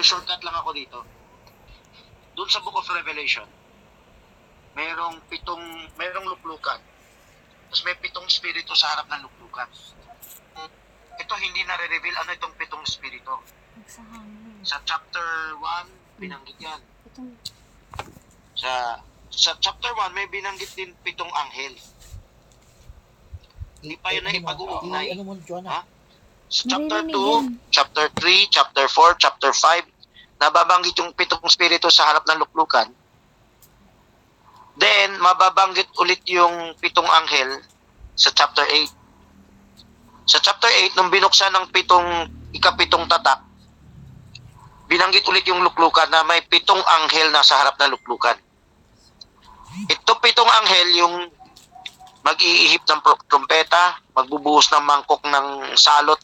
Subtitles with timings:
[0.00, 1.04] Mag-shortcut lang ako dito.
[2.32, 3.44] Doon sa Book of Revelation,
[4.72, 5.60] merong pitong,
[6.00, 6.80] merong luklukan.
[7.68, 9.68] Tapos may pitong spirito sa harap ng luklukan.
[11.20, 13.44] Ito hindi na-reveal ano itong pitong spirito.
[14.64, 16.80] Sa chapter 1, binanggit yan.
[18.56, 21.76] Sa sa chapter 1, may binanggit din pitong anghel.
[23.84, 25.12] Hindi pa yun na ipag-uugnay.
[25.12, 25.84] Ano mo, Joanna?
[25.84, 26.00] Ha?
[26.50, 27.44] Sa chapter Naririnig 2, yan.
[27.70, 29.86] chapter 3, chapter 4, chapter 5,
[30.40, 32.88] nababanggit yung pitong spirito sa harap ng luklukan.
[34.80, 37.60] Then, mababanggit ulit yung pitong anghel
[38.16, 38.88] sa chapter 8.
[40.24, 43.44] Sa chapter 8, nung binuksan ng pitong, ikapitong tatak,
[44.88, 48.40] binanggit ulit yung luklukan na may pitong anghel na sa harap ng luklukan.
[49.86, 51.14] Ito pitong anghel yung
[52.24, 56.18] mag-iihip ng trumpeta, magbubuhos ng mangkok ng salot.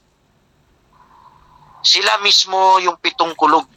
[1.84, 3.75] Sila mismo yung pitong kulog.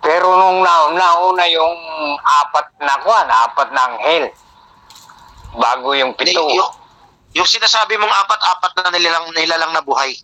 [0.00, 1.76] Pero nung na, nauna yung
[2.24, 4.24] apat na kwan, apat na anghel.
[5.60, 6.40] Bago yung pito.
[6.40, 6.72] Yung,
[7.36, 10.16] yung sinasabi mong apat-apat na nilalang, nilalang na buhay.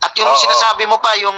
[0.00, 0.40] At yung Oo.
[0.40, 1.36] sinasabi mo pa, yung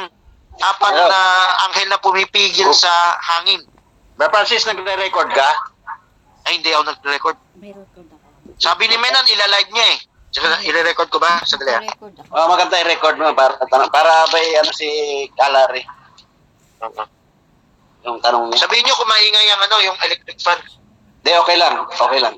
[0.62, 1.20] apat na
[1.68, 2.76] anghel na pumipigil Oo.
[2.76, 3.66] sa hangin.
[4.14, 5.50] Ba Francis, nagre-record ka?
[6.46, 7.38] Ay, hindi ako nag-record.
[7.58, 8.26] may record ako.
[8.62, 9.98] Sabi ni Menan, ilalive niya eh.
[10.32, 11.42] Saka, i-record ko ba?
[11.42, 11.92] Sandali ah.
[11.92, 12.30] record ako.
[12.30, 13.58] Oh, maganda yung record mo para
[13.90, 14.88] para ba ano si
[15.36, 15.82] Kalari
[16.82, 17.04] Oo.
[18.02, 18.66] yung tanong niya.
[18.66, 20.58] Sabihin niyo kung maingay ang ano, yung electric fan.
[21.22, 22.34] Di okay lang, okay lang.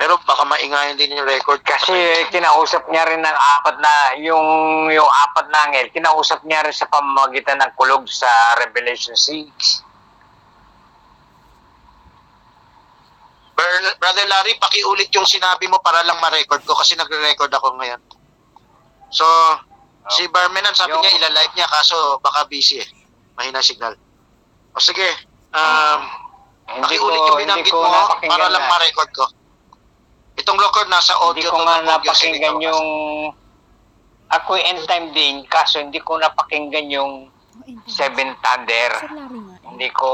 [0.00, 1.60] Pero baka maingayan din yung record.
[1.60, 1.92] Kasi
[2.32, 4.48] kinausap niya rin ng apat na yung
[4.88, 8.26] yung apat na anghel, kinausap niya rin sa pamamagitan ng kulog sa
[8.64, 9.86] Revelation 6.
[13.54, 18.00] Ber- Brother Larry, pakiulit yung sinabi mo para lang ma-record ko kasi nagre-record ako ngayon.
[19.12, 19.26] So,
[20.08, 22.88] si Barmenan sabi Yung- niya ila-live niya kaso baka busy eh.
[23.36, 23.94] Mahina signal.
[24.72, 25.06] O sige,
[25.52, 26.00] um,
[26.70, 29.24] Hindi pakiulit ko yung hindi binanggit ko mo napakinggan para lang na- ma-record ko.
[30.38, 32.86] Itong record nasa Hindi audio ko to nga ng audio napakinggan sa yung
[34.30, 37.12] ako end time din kaso hindi ko napakinggan yung
[37.86, 38.90] Seven Thunder.
[38.94, 39.74] Nga.
[39.74, 40.08] Hindi ko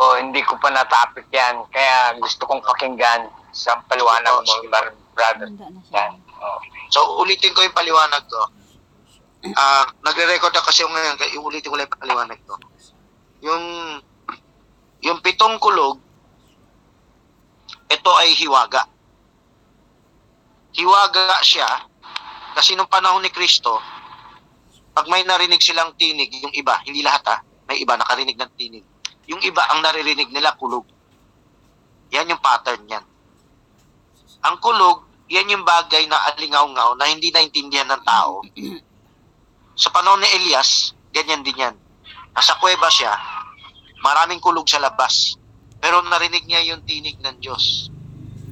[0.00, 1.64] oh, hindi ko pa natapik yan.
[1.70, 5.48] Kaya gusto kong pakinggan sa paliwanag mo, bar- brother.
[5.48, 5.96] Handa na siya.
[6.02, 6.12] Yan.
[6.42, 6.58] Oh.
[6.90, 8.50] So, ulitin ko yung paliwanag ko.
[9.52, 12.56] Ah, nagre-record ako kasi ngayon, iulitin ko lang paliwanag ko.
[13.44, 13.64] Yung,
[15.04, 16.00] yung pitong kulog,
[17.92, 18.88] ito ay hiwaga.
[20.72, 21.68] Hiwaga siya,
[22.56, 23.76] kasi nung panahon ni Kristo,
[24.96, 27.36] pag may narinig silang tinig, yung iba, hindi lahat ha,
[27.68, 28.84] may iba nakarinig ng tinig.
[29.28, 30.88] Yung iba, ang naririnig nila, kulog.
[32.16, 33.04] Yan yung pattern yan.
[34.40, 38.40] Ang kulog, yan yung bagay na alingaw-ngaw na hindi naintindihan ng tao.
[39.74, 41.74] Sa panahon ni Elias, ganyan din yan.
[42.34, 43.14] Nasa kuweba siya,
[44.02, 45.38] maraming kulog sa labas.
[45.82, 47.90] Pero narinig niya yung tinig ng Diyos.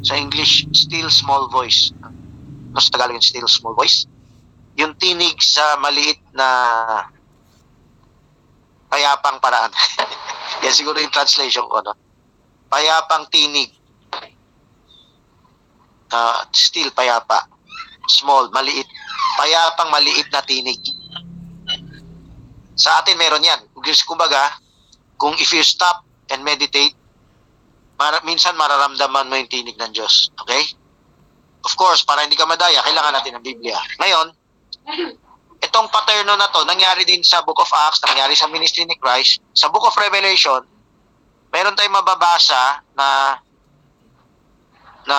[0.03, 1.94] Sa English, still small voice.
[2.75, 4.05] Sa Tagalog yung still small voice?
[4.77, 6.47] Yung tinig sa maliit na
[8.91, 9.72] payapang paraan.
[10.66, 11.94] yan siguro yung translation ko, no?
[12.69, 13.72] Payapang tinig
[16.12, 17.49] uh, still payapa.
[18.06, 18.87] Small, maliit.
[19.41, 20.78] Payapang maliit na tinig.
[22.77, 23.60] Sa atin meron yan.
[24.06, 24.56] Kumbaga,
[25.21, 26.03] kung if you stop
[26.33, 26.97] and meditate,
[28.00, 30.33] mara- minsan mararamdaman mo yung tinig ng Diyos.
[30.43, 30.62] Okay?
[31.62, 33.78] Of course, para hindi ka madaya, kailangan natin ng Biblia.
[34.03, 34.27] Ngayon,
[35.62, 39.38] itong paterno na to, nangyari din sa Book of Acts, nangyari sa ministry ni Christ.
[39.55, 40.66] Sa Book of Revelation,
[41.55, 43.38] meron tayong mababasa na
[45.06, 45.19] na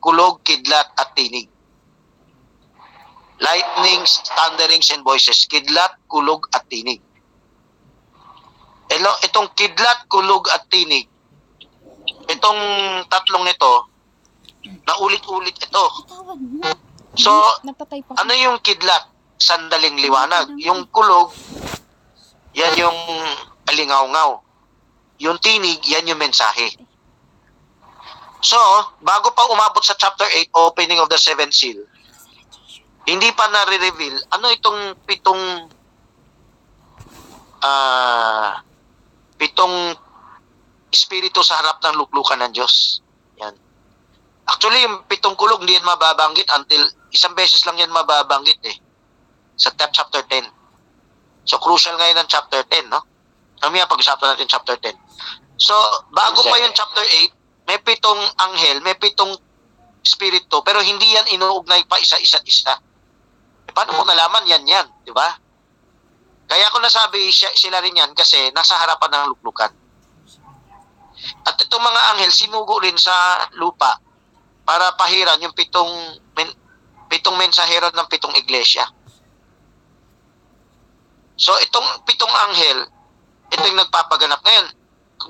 [0.00, 1.48] kulog, kidlat, at tinig.
[3.38, 5.46] Lightnings, thunderings, and voices.
[5.46, 6.98] Kidlat, kulog, at tinig.
[8.88, 11.06] Elo, itong kidlat, kulog, at tinig,
[12.28, 12.60] itong
[13.12, 13.92] tatlong nito,
[14.84, 15.84] na ulit-ulit ito.
[17.16, 17.30] So,
[18.16, 19.12] ano yung kidlat?
[19.38, 20.56] Sandaling liwanag.
[20.58, 21.30] Yung kulog,
[22.56, 22.98] yan yung
[23.70, 24.40] alingaw-ngaw.
[25.22, 26.74] Yung tinig, yan yung mensahe.
[28.40, 28.58] So,
[29.02, 31.82] bago pa umabot sa chapter 8, opening of the seventh seal,
[33.08, 35.42] hindi pa nare-reveal ano itong pitong
[37.64, 38.60] ah
[39.38, 39.96] pitong
[40.90, 43.00] espiritu sa harap ng luklukan ng Diyos.
[43.38, 43.54] Yan.
[44.48, 46.82] Actually, yung pitong kulog hindi yan mababanggit until
[47.12, 48.76] isang beses lang yan mababanggit eh.
[49.54, 50.48] Sa tap chapter 10.
[51.44, 53.04] So, crucial ngayon ang chapter 10, no?
[53.60, 54.94] Mamaya pag-usapan natin chapter 10.
[55.58, 55.74] So,
[56.14, 59.34] bago pa yung chapter 8, may pitong anghel, may pitong
[60.00, 62.72] spirito, pero hindi yan inuugnay pa isa-isa't isa.
[63.78, 65.38] Paano mo nalaman yan yan, di ba?
[66.50, 69.70] Kaya ko nasabi sila rin yan kasi nasa harapan ng luklukan.
[71.46, 74.02] At itong mga anghel sinugo rin sa lupa
[74.66, 75.94] para pahiran yung pitong
[76.34, 76.50] men,
[77.06, 78.82] pitong mensahero ng pitong iglesia.
[81.38, 82.82] So itong pitong anghel,
[83.54, 84.42] ito yung nagpapaganap.
[84.42, 84.66] Ngayon,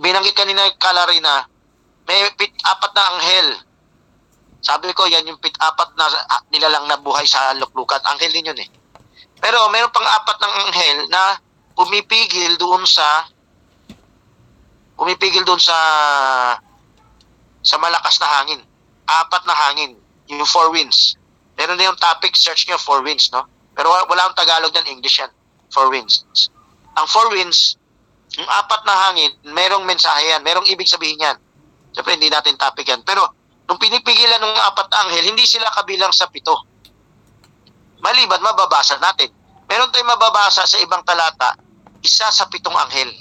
[0.01, 1.45] binanggit kanina yung Kalarina,
[2.09, 3.49] may pit, apat na anghel.
[4.59, 6.11] Sabi ko, yan yung pit, apat na
[6.51, 8.03] nilalang na buhay sa luklukan.
[8.11, 8.69] Anghel din yun eh.
[9.39, 11.39] Pero meron pang apat ng anghel na
[11.79, 13.23] pumipigil doon sa
[14.99, 15.79] pumipigil doon sa
[17.63, 18.61] sa malakas na hangin.
[19.07, 19.95] Apat na hangin.
[20.27, 21.15] Yung four winds.
[21.55, 23.47] Meron na yung topic, search nyo four winds, no?
[23.79, 25.31] Pero wala, akong Tagalog ng English yan.
[25.71, 26.27] Four winds.
[26.99, 27.79] Ang four winds,
[28.35, 30.43] yung apat na hangin, merong mensahe yan.
[30.43, 31.39] Merong ibig sabihin yan.
[31.95, 33.07] Siyempre, hindi natin topic yan.
[33.07, 33.38] Pero,
[33.69, 36.65] nung pinipigilan ng apat anghel, hindi sila kabilang sa pito.
[38.01, 39.29] Maliban, mababasa natin.
[39.69, 41.53] Meron tayong mababasa sa ibang talata,
[42.01, 43.13] isa sa pitong anghel.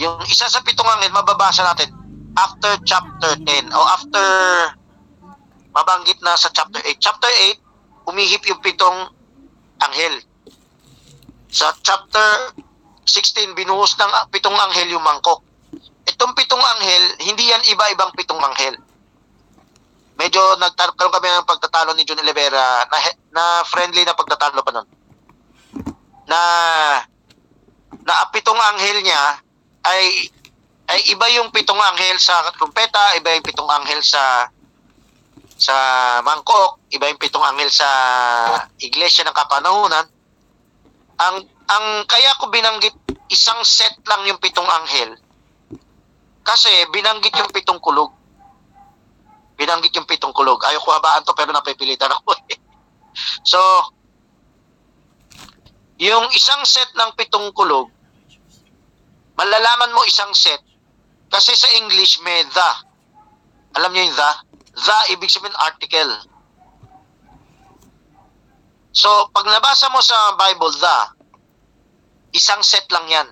[0.00, 1.92] Yung isa sa pitong anghel, mababasa natin
[2.40, 4.26] after chapter 10 o after
[5.76, 6.96] mabanggit na sa chapter 8.
[6.96, 9.12] Chapter 8, umihip yung pitong
[9.84, 10.16] anghel.
[11.52, 12.56] Sa chapter
[13.04, 15.42] 16, binuhos ng pitong anghel yung mangkok.
[16.10, 18.74] Itong pitong anghel, hindi yan iba-ibang pitong anghel.
[20.18, 22.98] Medyo nagkaroon kami ng pagtatalo ni John Olivera na,
[23.32, 24.88] na friendly na pagtatalo pa nun.
[26.26, 26.40] Na
[28.04, 29.38] na pitong anghel niya
[29.86, 30.28] ay
[30.90, 34.50] ay iba yung pitong anghel sa trumpeta, iba yung pitong anghel sa
[35.56, 35.76] sa
[36.26, 37.88] mangkok, iba yung pitong anghel sa
[38.82, 40.04] iglesia ng kapanahunan.
[41.22, 41.36] Ang
[41.70, 42.96] ang kaya ko binanggit
[43.30, 45.14] isang set lang yung pitong anghel
[46.50, 48.10] kasi binanggit yung pitong kulog.
[49.54, 50.58] Binanggit yung pitong kulog.
[50.66, 52.34] Ayaw ko habaan to pero napipilitan ako.
[52.50, 52.58] eh.
[53.46, 53.60] so,
[56.02, 57.86] yung isang set ng pitong kulog,
[59.38, 60.58] malalaman mo isang set
[61.30, 62.70] kasi sa English may the.
[63.78, 64.30] Alam niyo yung the?
[64.74, 66.10] The ibig sabihin article.
[68.90, 70.98] So, pag nabasa mo sa Bible the,
[72.34, 73.28] isang set lang yan.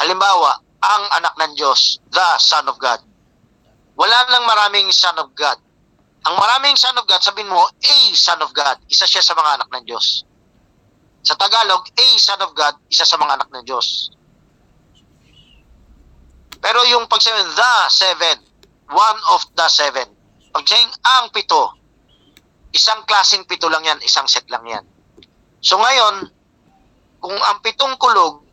[0.00, 3.02] Halimbawa, ang anak ng Diyos, the Son of God.
[3.98, 5.58] Wala nang maraming Son of God.
[6.26, 8.78] Ang maraming Son of God, sabihin mo, a Son of God.
[8.86, 10.22] Isa siya sa mga anak ng Diyos.
[11.26, 14.14] Sa Tagalog, a Son of God, isa sa mga anak ng Diyos.
[16.58, 18.38] Pero yung pag sabihin, the seven,
[18.90, 20.06] one of the seven.
[20.50, 21.74] Pag saying ang pito,
[22.74, 24.84] isang klaseng pito lang yan, isang set lang yan.
[25.62, 26.30] So ngayon,
[27.18, 28.47] kung ang pitong kulog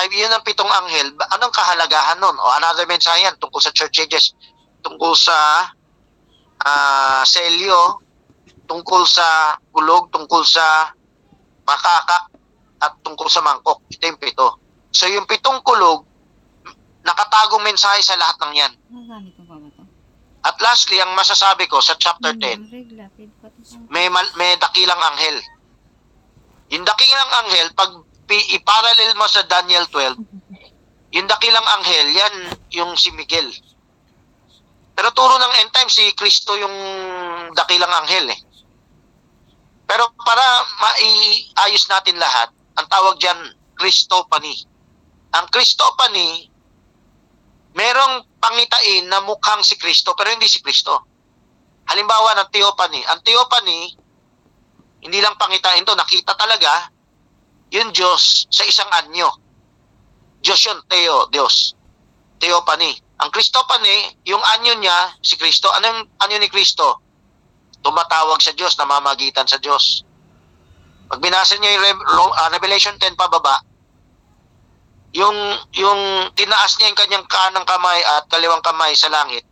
[0.00, 2.32] ay yun ang pitong anghel, anong kahalagahan nun?
[2.40, 4.32] O another mensahe yan tungkol sa church ages,
[4.80, 5.68] tungkol sa
[6.60, 8.00] ah selyo,
[8.64, 10.88] tungkol sa kulog, tungkol sa
[11.68, 12.32] makaka,
[12.80, 13.84] at tungkol sa mangkok.
[13.92, 14.48] Ito yung pito.
[14.88, 16.08] So yung pitong kulog,
[17.04, 18.72] nakatagong mensahe sa lahat ng yan.
[20.40, 24.08] At lastly, ang masasabi ko sa chapter 10, Ang regla, pwede pa ito sa- may
[24.08, 25.36] may dakilang anghel.
[26.72, 27.92] Yung dakilang anghel, pag
[28.36, 30.18] i-parallel mo sa Daniel 12,
[31.10, 32.34] yung dakilang anghel, yan
[32.70, 33.50] yung si Miguel.
[34.94, 36.76] Pero turo ng end time, si Kristo yung
[37.56, 38.40] dakilang anghel eh.
[39.90, 40.44] Pero para
[40.78, 44.54] maiayos natin lahat, ang tawag dyan, Christophany.
[45.34, 46.46] Ang Christophany,
[47.74, 50.94] merong pangitain na mukhang si Kristo, pero hindi si Kristo.
[51.90, 53.02] Halimbawa ng theophany.
[53.10, 53.98] Ang theophany,
[55.02, 56.99] hindi lang pangitain to, nakita talaga
[57.70, 59.30] yung Diyos sa isang anyo.
[60.42, 61.78] Diyos yun, Theo, Diyos.
[62.40, 62.98] Theophany.
[63.20, 65.68] Ang Christophany, yung anyo niya, si Kristo.
[65.76, 67.04] Anong anyo ni Kristo?
[67.84, 70.02] Tumatawag sa Diyos, namamagitan sa Diyos.
[71.10, 72.00] Pag binasa niyo yung
[72.32, 73.60] ah, Revelation 10 pababa,
[75.10, 75.34] yung
[75.74, 79.42] yung tinaas niya yung kanyang kanang kamay at kaliwang kamay sa langit.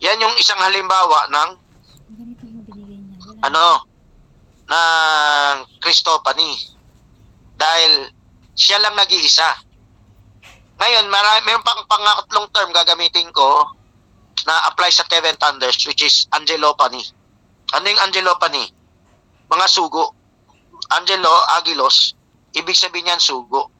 [0.00, 1.50] Yan yung isang halimbawa ng
[2.16, 3.89] yung ano
[4.70, 6.54] ng Christophany.
[7.58, 8.14] Dahil
[8.54, 9.50] siya lang nag-iisa.
[10.80, 13.68] Ngayon, marami, mayroon pang pangatlong term gagamitin ko
[14.48, 17.04] na apply sa Seven Thunders which is Angelophany.
[17.76, 18.72] Ano yung Angelophany?
[19.50, 20.16] Mga sugo.
[20.90, 22.18] Angelo, Agilos,
[22.56, 23.70] ibig sabihin niyan sugo.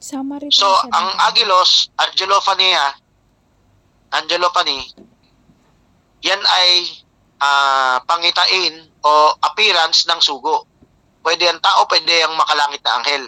[0.00, 1.08] Summary So, pa siya ang.
[1.30, 2.90] Agilos, Angelophany ha,
[4.16, 4.90] Angelophany,
[6.24, 6.70] yan ay
[7.38, 10.66] ah, pangitain o appearance ng sugo.
[11.22, 13.24] Pwede ang tao, pwede ang makalangit na anghel.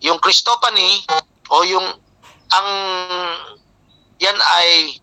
[0.00, 1.04] Yung Christophany
[1.52, 1.86] o yung
[2.52, 2.68] ang
[4.16, 4.96] yan ay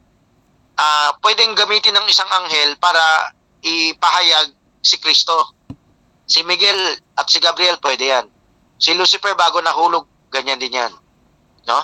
[0.78, 5.54] ah, pwedeng gamitin ng isang anghel para ipahayag si Kristo.
[6.26, 8.26] Si Miguel at si Gabriel pwede yan.
[8.82, 10.94] Si Lucifer bago nahulog, ganyan din yan.
[11.70, 11.80] No?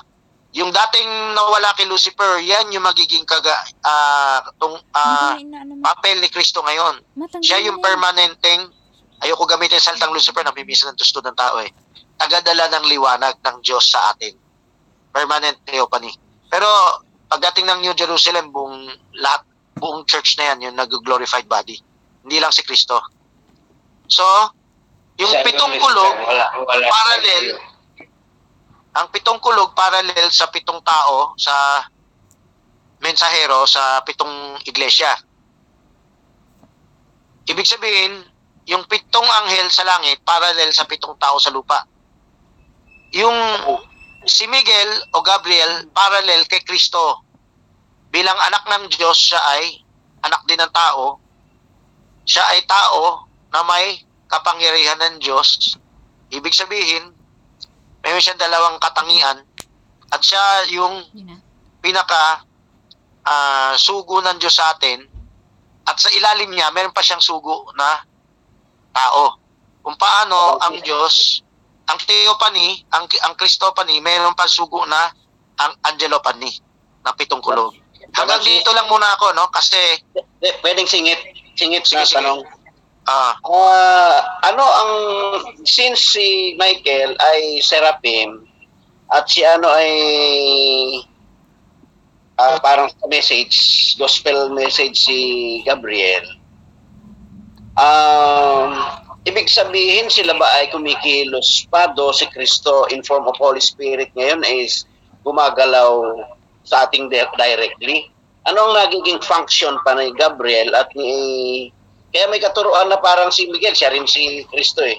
[0.58, 3.54] Yung dating nawala kay Lucifer, yan yung magiging kaga,
[3.86, 5.86] ah, tung, mo.
[5.86, 7.06] papel ni Kristo ngayon.
[7.14, 8.74] Matanggal Siya yung permanenteng,
[9.22, 11.70] ayoko gamitin yung salitang Lucifer, namimisa ng gusto ng tao eh.
[12.18, 14.34] Tagadala ng liwanag ng Diyos sa atin.
[15.14, 16.18] Permanent theophany.
[16.50, 16.66] Pero
[17.30, 18.90] pagdating ng New Jerusalem, buong
[19.22, 19.46] lahat,
[19.78, 21.78] buong church na yan, yung nag-glorified body.
[22.26, 22.98] Hindi lang si Kristo.
[24.10, 24.26] So,
[25.22, 26.16] yung pitong kulog,
[26.66, 27.46] parallel,
[28.96, 31.86] ang pitong kulog parallel sa pitong tao sa
[33.00, 35.14] mensahero sa pitong iglesia.
[37.50, 38.26] Ibig sabihin,
[38.70, 41.86] yung pitong anghel sa langit parallel sa pitong tao sa lupa.
[43.18, 43.34] Yung
[44.30, 47.26] si Miguel o Gabriel parallel kay Kristo.
[48.14, 49.82] Bilang anak ng Diyos, siya ay
[50.26, 51.18] anak din ng tao.
[52.26, 55.78] Siya ay tao na may kapangyarihan ng Diyos.
[56.30, 57.10] Ibig sabihin,
[58.02, 59.38] meron siyang dalawang katangian
[60.10, 60.42] at siya
[60.74, 61.36] yung Yun na.
[61.80, 62.44] pinaka
[63.26, 65.04] ah, sugo ng Diyos sa atin
[65.86, 68.04] at sa ilalim niya meron pa siyang sugo na
[68.94, 69.38] tao.
[69.80, 71.42] Kung paano ang Diyos,
[71.88, 75.10] ang Theophany, ang, ang Christophany, meron pa sugo na
[75.58, 76.52] ang Angelopany
[77.02, 77.74] ng pitong kulog.
[78.14, 79.48] Hanggang dito lang muna ako, no?
[79.50, 79.78] Kasi,
[80.62, 81.18] Pwedeng singit.
[81.56, 82.16] Singit Sige, na sige.
[82.22, 82.40] tanong.
[83.10, 84.94] Ah, Ah, ano ang
[85.66, 88.46] since si Michael ay seraphim
[89.10, 89.92] at si ano ay
[92.38, 95.18] ah, parang message, gospel message si
[95.66, 96.24] Gabriel.
[97.80, 98.76] Um,
[99.24, 104.12] ibig sabihin sila ba ay kumikilos pa do si Kristo in form of Holy Spirit
[104.14, 104.84] ngayon is
[105.24, 106.20] gumagalaw
[106.68, 108.12] sa ating di- directly?
[108.48, 111.12] Anong nagiging function pa ni Gabriel at ni
[112.10, 114.98] kaya may katuruan na parang si Miguel, siya rin si Kristo eh.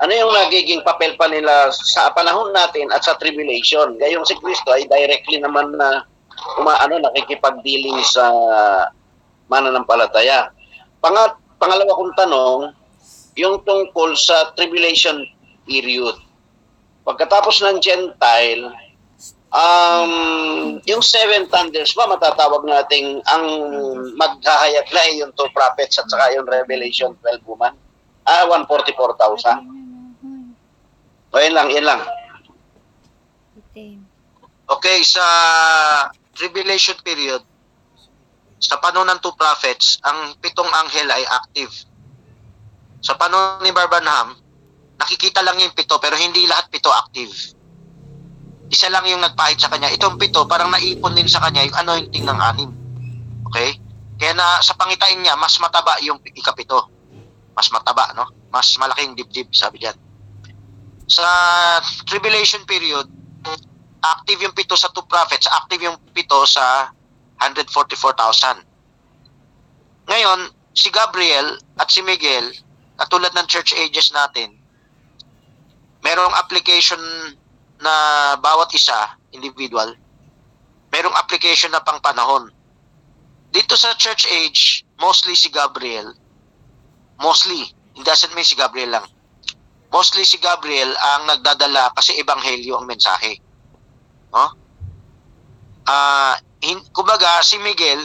[0.00, 4.00] Ano yung nagiging papel pa nila sa panahon natin at sa tribulation?
[4.00, 6.08] Gayong si Kristo ay directly naman na
[6.56, 8.32] umaano nakikipag-dealing sa
[9.52, 10.54] mananampalataya.
[11.04, 12.60] Pangat, pangalawa kong tanong,
[13.36, 15.26] yung tungkol sa tribulation
[15.68, 16.16] period.
[17.04, 18.72] Pagkatapos ng Gentile,
[19.50, 20.12] um,
[20.86, 23.44] yung seven thunders ba matatawag nating ang
[24.14, 27.74] maghahayag na yung two prophets at saka yung Revelation 12 woman?
[28.26, 29.80] Ah, 144,000.
[31.30, 32.02] O, yun lang, yun lang.
[34.70, 35.24] Okay, sa
[36.34, 37.42] tribulation period,
[38.60, 41.72] sa panahon ng two prophets, ang pitong anghel ay active.
[43.00, 44.36] Sa panahon ni Barbanham,
[45.00, 47.56] nakikita lang yung pito pero hindi lahat pito active.
[48.70, 49.90] Isa lang yung nagpahid sa kanya.
[49.90, 52.70] Itong pito, parang naipon din sa kanya yung anointing ng anim.
[53.50, 53.74] Okay?
[54.14, 56.86] Kaya na sa pangitain niya, mas mataba yung ikapito.
[57.58, 58.30] Mas mataba, no?
[58.54, 59.98] Mas malaking dibdib, sabi diyan.
[61.10, 61.26] Sa
[62.06, 63.10] tribulation period,
[64.00, 66.94] active yung pito sa two prophets, active yung pito sa
[67.42, 68.62] 144,000.
[70.06, 72.54] Ngayon, si Gabriel at si Miguel,
[73.00, 74.54] katulad ng church ages natin,
[76.06, 77.00] merong application
[77.80, 77.94] na
[78.38, 79.96] bawat isa, individual,
[80.92, 82.52] merong application na pang panahon.
[83.50, 86.14] Dito sa church age, mostly si Gabriel,
[87.18, 89.06] mostly, it doesn't mean si Gabriel lang,
[89.90, 93.42] mostly si Gabriel ang nagdadala kasi ebanghelyo ang mensahe.
[94.30, 94.54] No?
[95.90, 97.98] Ah, hin- kumbaga si Miguel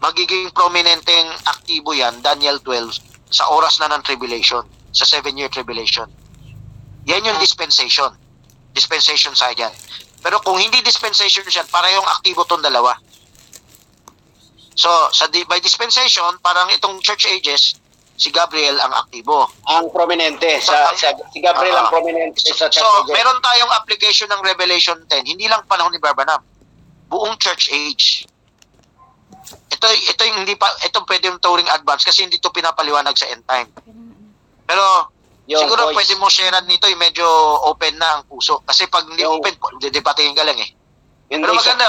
[0.00, 2.98] magiging prominenteng aktibo yan Daniel 12
[3.28, 6.08] sa oras na ng tribulation, sa 7 year tribulation.
[7.04, 8.16] Yan yung dispensation.
[8.74, 9.72] Dispensation side yan.
[10.18, 12.98] Pero kung hindi dispensation siya, parehong aktibo tong dalawa.
[14.74, 17.78] So, sa di- by dispensation, parang itong church ages,
[18.14, 19.46] si Gabriel ang aktibo.
[19.64, 21.92] Ang prominente, sa, sa, si Gabriel ang Ah.
[21.92, 23.14] prominente sa So, church.
[23.14, 26.42] meron tayong application ng Revelation 10, hindi lang panahon ni Barbanam.
[27.06, 28.26] Buong church age.
[29.70, 33.28] Ito ito yung hindi pa ito pwede yung turing advance kasi hindi to pinapaliwanag sa
[33.28, 33.68] end time.
[34.64, 35.13] Pero
[35.44, 35.96] Yung siguro voice.
[36.00, 37.26] pwede mo share nito yung medyo
[37.68, 40.70] open na ang puso kasi pag hindi Yung- open, debatehin ka lang eh.
[41.32, 41.88] Yung Pero maganda.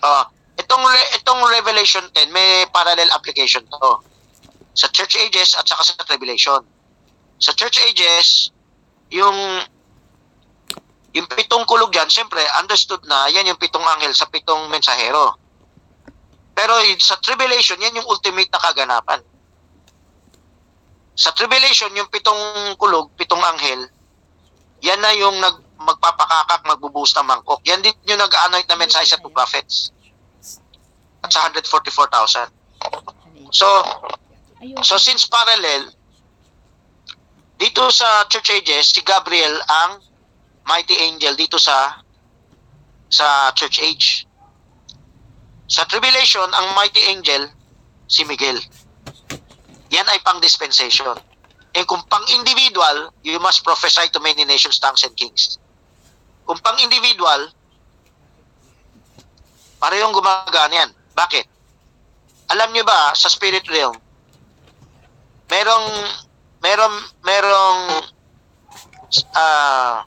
[0.00, 4.00] Ah, itong re- itong Revelation 10 may parallel application to
[4.76, 6.60] sa church ages at saka sa tribulation.
[7.40, 8.52] Sa church ages,
[9.08, 9.34] yung
[11.10, 15.34] yung pitong kulog dyan, syempre, understood na yan yung pitong anghel sa pitong mensahero.
[16.54, 19.20] Pero sa tribulation, yan yung ultimate na kaganapan.
[21.20, 23.84] Sa tribulation, yung pitong kulog, pitong anghel,
[24.80, 27.60] yan na yung nag, magpapakakak, magbubuhos ng mangkok.
[27.68, 29.92] Yan din yung nag-anoint na mensahe sa two prophets.
[31.20, 32.48] at sa 144,000.
[33.52, 33.68] So,
[34.80, 35.92] so since parallel,
[37.60, 40.00] dito sa church ages, si Gabriel ang
[40.64, 42.00] mighty angel dito sa
[43.12, 44.24] sa church age.
[45.68, 47.52] Sa tribulation, ang mighty angel,
[48.08, 48.56] si Miguel.
[49.90, 51.18] Yan ay pang dispensation.
[51.74, 55.58] Eh kung pang individual, you must prophesy to many nations, tongues, and kings.
[56.46, 57.50] Kung pang individual,
[59.78, 60.90] parehong gumagana yan.
[61.14, 61.46] Bakit?
[62.50, 63.94] Alam nyo ba, sa spirit realm,
[65.46, 65.86] merong,
[66.58, 67.78] merong, merong,
[69.38, 70.02] ah,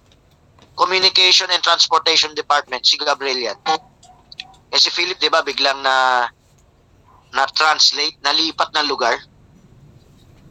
[0.75, 3.59] communication and transportation department, si Gabriel yan.
[4.73, 6.27] Eh si Philip, di ba, biglang na,
[7.31, 9.15] na-translate, nalipat ng lugar.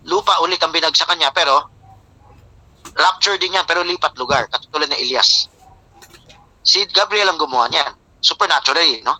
[0.05, 1.71] Lupa ulit ang binagsakan niya, pero,
[2.95, 5.47] rapture din yan, pero lipat lugar, katulad ni Elias.
[6.63, 7.93] Si Gabriel ang gumawa niyan.
[8.23, 9.19] Supernatural, eh, no?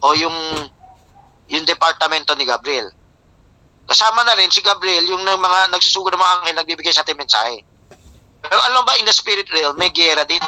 [0.00, 0.34] O yung
[1.50, 2.94] yung departamento ni Gabriel.
[3.90, 7.18] Kasama na rin si Gabriel, yung ng mga nagsusugo ng mga anghel, nagbibigay sa ating
[7.18, 7.66] mensahe.
[8.40, 10.40] Pero alam ba, in the spirit realm, may gera din.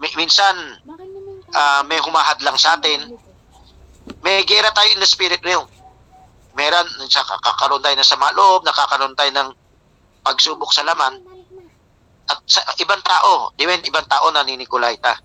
[0.00, 0.80] May- minsan,
[1.52, 3.12] ah, may humahad lang sa atin.
[4.24, 5.68] May gera tayo in the spirit realm.
[6.54, 6.86] Meron,
[7.42, 9.48] kakaroon tayo ng sama loob, nakakaroon tayo ng
[10.26, 11.22] pagsubok sa laman.
[12.30, 15.18] At sa ibang tao, di ba, ibang tao naninikulayta.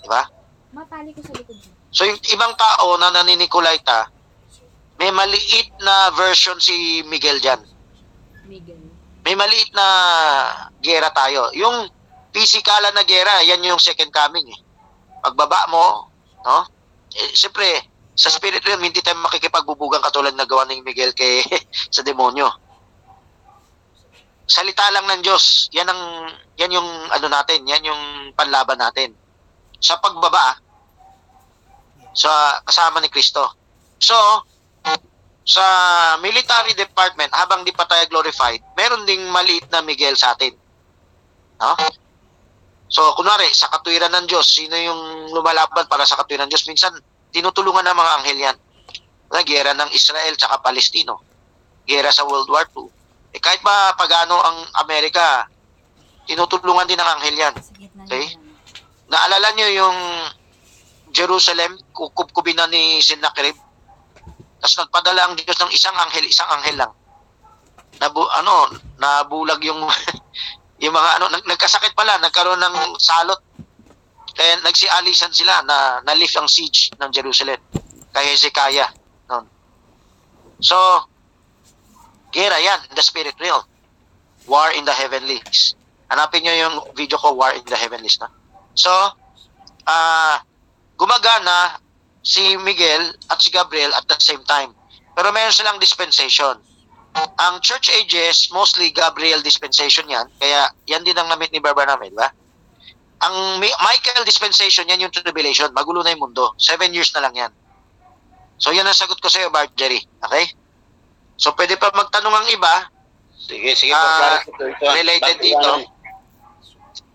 [0.00, 0.24] Di ba?
[0.72, 1.68] Matali ko sa likod mo.
[1.90, 4.08] So yung ibang tao na naninikulayta,
[5.00, 7.60] may maliit na version si Miguel dyan.
[8.46, 8.78] Miguel.
[9.24, 9.86] May maliit na
[10.80, 11.50] gera tayo.
[11.56, 11.90] Yung
[12.30, 14.60] pisikalan na gera, yan yung second coming eh.
[15.20, 16.08] Pagbaba mo,
[16.46, 16.64] no?
[17.12, 21.42] Eh, Siyempre, sa spirit realm, hindi tayo makikipagbubugan katulad na gawa ni Miguel kay
[21.94, 22.48] sa demonyo.
[24.50, 25.70] Salita lang ng Diyos.
[25.72, 26.02] Yan ang
[26.58, 28.02] yan yung ano natin, yan yung
[28.34, 29.14] panlaban natin.
[29.78, 30.58] Sa pagbaba,
[32.12, 33.46] sa kasama ni Kristo.
[34.02, 34.16] So,
[35.46, 35.64] sa
[36.18, 40.52] military department, habang di pa tayo glorified, meron ding maliit na Miguel sa atin.
[41.60, 41.74] No?
[42.90, 46.66] So, kunwari, sa katwiran ng Diyos, sino yung lumalaban para sa katwiran ng Diyos?
[46.66, 46.98] Minsan,
[47.30, 48.56] tinutulungan ng mga anghel yan.
[49.30, 51.22] Na, gera ng Israel tsaka Palestino.
[51.86, 52.90] Gera sa World War II.
[53.30, 55.46] Eh, kahit ba pagano ang Amerika,
[56.26, 57.54] tinutulungan din ng anghel yan.
[58.06, 58.34] Okay.
[59.10, 59.98] Naalala nyo yung
[61.10, 63.58] Jerusalem, kukubkubin na ni Sennacherib.
[64.60, 66.92] Tapos nagpadala ang Diyos ng isang anghel, isang anghel lang.
[67.98, 69.82] Nabu, ano, nabulag yung
[70.82, 73.40] yung mga ano, nag, nagkasakit pala, nagkaroon ng salot.
[74.34, 77.58] Kaya nagsialisan sila na na-lift ang siege ng Jerusalem
[78.10, 78.90] kay Hezekiah
[79.30, 79.46] noon.
[80.60, 80.76] So,
[82.34, 83.62] gera yan in the spirit realm.
[84.46, 85.78] War in the heavenlies.
[86.10, 88.26] Hanapin nyo yung video ko, War in the Heavenlies na.
[88.74, 88.90] So,
[89.86, 90.42] ah
[90.98, 91.80] gumagana
[92.20, 94.76] si Miguel at si Gabriel at the same time.
[95.16, 96.60] Pero meron silang dispensation.
[97.16, 100.28] Ang church ages, mostly Gabriel dispensation yan.
[100.38, 102.30] Kaya yan din ang namit ni Barbara namin, ba?
[103.20, 105.68] Ang Mi- Michael dispensation, yan yung tribulation.
[105.76, 106.56] Magulo na yung mundo.
[106.56, 107.52] Seven years na lang yan.
[108.56, 110.04] So yan ang sagot ko sa iyo, Marjorie.
[110.24, 110.52] Okay?
[111.36, 112.88] So pwede pa magtanong ang iba.
[113.36, 113.92] Sige, sige.
[113.92, 114.84] Ito.
[114.84, 115.70] related Bakit dito.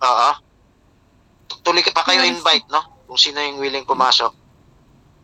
[0.01, 0.29] Oo.
[1.61, 2.81] Tuloy ka pa kayo invite, no?
[3.05, 4.33] Kung sino yung willing pumasok.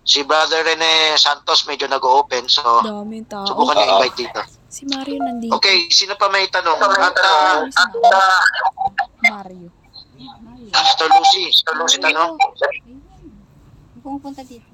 [0.01, 3.45] Si Brother Rene Santos medyo nag-open, so Daming tao.
[3.45, 4.41] subukan niyo invite dito.
[4.65, 5.53] Si Mario nandito.
[5.57, 6.73] Okay, sino pa may tanong?
[6.73, 7.69] At uh, Mario.
[9.21, 9.80] Mario.
[10.71, 12.39] Sister Lucy, Sister Lucy tanong.
[12.39, 12.99] Ayun.
[14.01, 14.65] Pumupunta dito.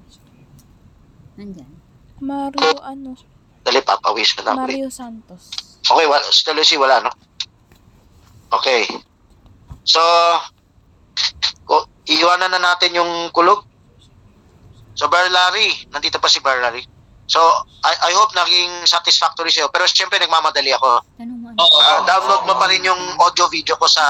[1.36, 1.70] Nandyan.
[2.18, 3.14] Mario ano?
[3.62, 4.56] Dali, papawis na lang.
[4.64, 5.50] Mario Santos.
[5.84, 7.12] Okay, wala, Sister Lucy, wala, no?
[8.50, 8.88] Okay.
[9.84, 10.00] So,
[12.08, 13.64] iwanan na natin yung kulog.
[14.96, 16.82] So, Bar Larry, nandito pa si Bar Larry.
[17.28, 17.38] So,
[17.84, 19.68] I, I hope naging satisfactory sa'yo.
[19.68, 21.04] Pero siyempre, nagmamadali ako.
[21.20, 21.52] Ano.
[21.54, 21.78] Oo.
[21.84, 24.02] Ah, download mo pa rin yung audio-video ko sa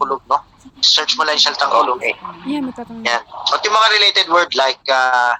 [0.00, 0.40] kulog, no?
[0.82, 2.00] Search mo lang yung salitang kulog.
[2.02, 2.14] Eh.
[2.46, 3.02] Yan, may tatanong.
[3.06, 3.22] Yan.
[3.24, 5.34] At yung mga related word like uh,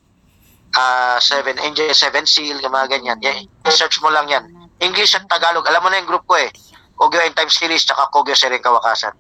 [0.77, 3.19] uh, seven angel, seven seal, yung mga ganyan.
[3.23, 4.47] Yan, search mo lang yan.
[4.83, 5.67] English at Tagalog.
[5.67, 6.51] Alam mo na yung group ko eh.
[6.99, 9.15] Kogyo End Time Series, tsaka Kogyo Sereng Kawakasan.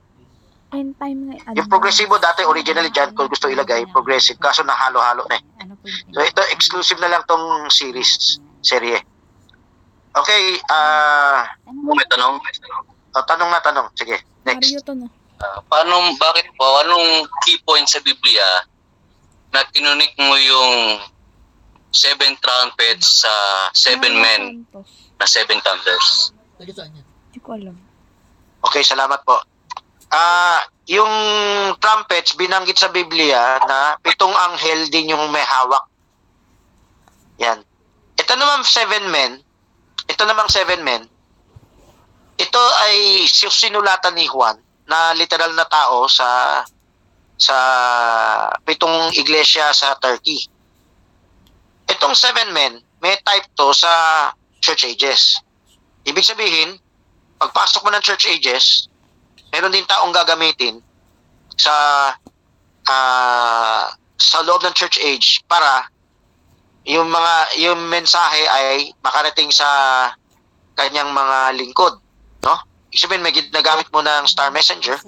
[0.73, 1.55] End time na ano.
[1.59, 4.41] Yung progresibo dati, originally dyan, kung gusto ilagay, progressive.
[4.41, 5.43] Kaso nahalo-halo na eh.
[5.61, 8.99] Ano po yung So ito, exclusive na lang tong series, serye.
[10.13, 11.93] Okay, ah, Tanong mo.
[11.97, 12.37] May tanong.
[13.17, 13.87] uh, tanong na tanong.
[13.97, 14.69] Sige, next.
[14.69, 15.07] Mario to no.
[15.43, 18.47] Ah, paano, bakit po, anong key point sa Biblia
[19.51, 21.03] na kinunik mo yung
[21.91, 23.35] seven trumpets sa
[23.75, 24.43] seven Mario men
[25.19, 26.31] na seven thunders?
[26.63, 27.75] Hindi ko alam.
[28.63, 29.43] Okay, salamat po.
[30.15, 31.11] Ah, yung
[31.83, 35.91] trumpets binanggit sa Biblia na pitong anghel din yung may hawak
[37.43, 37.59] Yan.
[38.15, 39.43] Ito naman seven men,
[40.07, 41.03] ito namang seven men,
[42.39, 44.59] ito ay sinulatan ni Juan
[44.93, 46.61] na literal na tao sa
[47.41, 47.57] sa
[48.69, 50.45] pitong iglesia sa Turkey.
[51.89, 53.91] Itong seven men, may type to sa
[54.61, 55.41] church ages.
[56.05, 56.77] Ibig sabihin,
[57.41, 58.87] pagpasok mo ng church ages,
[59.51, 60.79] meron din taong gagamitin
[61.57, 61.75] sa
[62.87, 65.89] ah, sa loob ng church age para
[66.87, 69.67] yung mga yung mensahe ay makarating sa
[70.79, 71.99] kanyang mga lingkod,
[72.99, 75.01] sabihin, may ginagamit mo ng star messenger,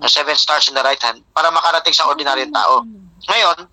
[0.00, 2.84] na seven stars in the right hand, para makarating sa ordinaryong tao.
[3.28, 3.68] Ngayon,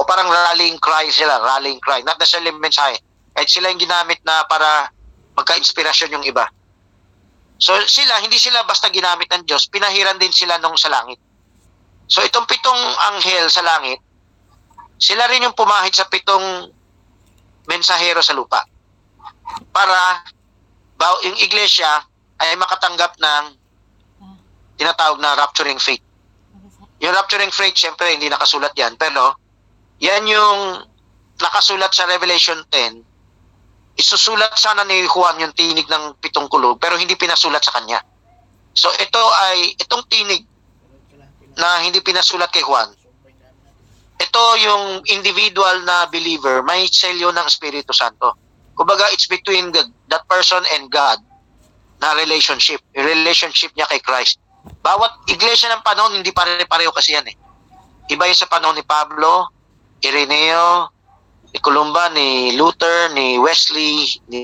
[0.00, 2.00] o parang rallying cry sila, rallying cry.
[2.00, 2.96] Not necessarily mensahe.
[3.36, 4.88] Kahit sila yung ginamit na para
[5.36, 6.48] magka-inspirasyon yung iba.
[7.60, 11.20] So sila, hindi sila basta ginamit ng Diyos, pinahiran din sila nung sa langit.
[12.08, 12.80] So itong pitong
[13.12, 14.00] anghel sa langit,
[14.96, 16.72] sila rin yung pumahid sa pitong
[17.68, 18.64] mensahero sa lupa.
[19.68, 20.24] Para
[21.28, 22.08] yung iglesia
[22.40, 23.44] ay makatanggap ng
[24.80, 26.00] tinatawag na rapturing faith.
[27.04, 28.96] Yung rapturing faith, syempre, hindi nakasulat yan.
[28.96, 29.36] Pero,
[30.00, 30.80] yan yung
[31.36, 33.04] nakasulat sa Revelation 10.
[34.00, 38.00] Isusulat sana ni Juan yung tinig ng pitong kulog, pero hindi pinasulat sa kanya.
[38.72, 40.48] So, ito ay, itong tinig
[41.60, 42.88] na hindi pinasulat kay Juan,
[44.20, 48.36] ito yung individual na believer, may selyo ng Espiritu Santo.
[48.72, 51.20] Kumbaga, it's between the, that person and God
[52.00, 52.80] na relationship.
[52.96, 54.40] Yung relationship niya kay Christ.
[54.80, 57.36] Bawat iglesia ng panahon, hindi pare-pareho kasi yan eh.
[58.10, 59.52] Iba yung sa panahon ni Pablo,
[60.00, 60.90] Ireneo,
[61.52, 64.42] ni Columba, ni Luther, ni Wesley, ni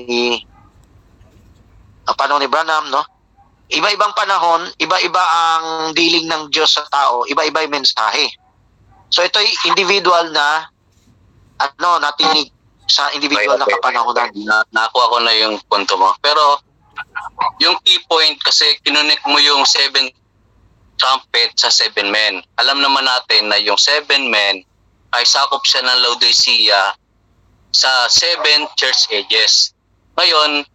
[2.07, 3.03] ang panahon ni Branham, no?
[3.67, 8.31] Iba-ibang panahon, iba-iba ang dealing ng Diyos sa tao, iba-iba yung mensahe.
[9.11, 10.71] So ito ay individual na
[11.59, 12.53] ano, natinig
[12.87, 14.31] sa individual na kapanahonan.
[14.47, 16.15] Na, nakuha ko na yung punto mo.
[16.23, 16.63] Pero,
[17.61, 20.09] yung key point kasi kinunik mo yung seven
[20.97, 22.41] trumpet sa seven men.
[22.57, 24.65] Alam naman natin na yung seven men
[25.13, 26.97] ay sakop siya ng Laodicea
[27.71, 29.71] sa seven church ages.
[30.17, 30.65] Ngayon,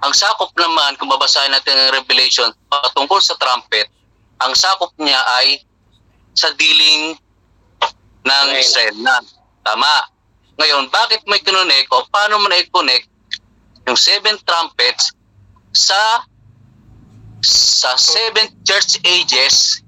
[0.00, 3.90] ang sakop naman, kung babasahin natin ang Revelation patungkol sa trumpet,
[4.40, 5.60] ang sakop niya ay
[6.32, 7.18] sa dealing
[8.24, 8.94] ng Israel.
[8.94, 9.16] Israel na.
[9.60, 9.94] Tama.
[10.56, 13.08] Ngayon, bakit may kinunik o paano mo na-connect
[13.88, 15.12] yung seven trumpets
[15.70, 16.24] sa
[17.40, 19.80] sa seven church ages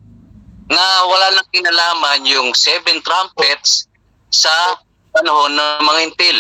[0.73, 3.85] na wala nang kinalaman yung seven trumpets
[4.33, 4.81] sa
[5.13, 6.39] panahon ng mga intil.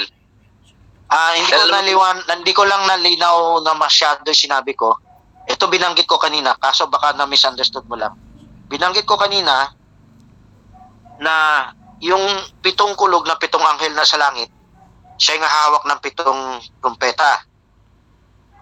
[1.12, 4.96] Ah, hindi ko Alam mo- naliwan, hindi ko lang nalinaw na masyado sinabi ko.
[5.44, 8.16] Ito binanggit ko kanina, kaso baka na misunderstood mo lang.
[8.72, 9.76] Binanggit ko kanina
[11.20, 11.34] na
[12.00, 12.24] yung
[12.64, 14.48] pitong kulog na pitong anghel na sa langit,
[15.20, 16.40] siya yung hawak ng pitong
[16.80, 17.44] trumpeta.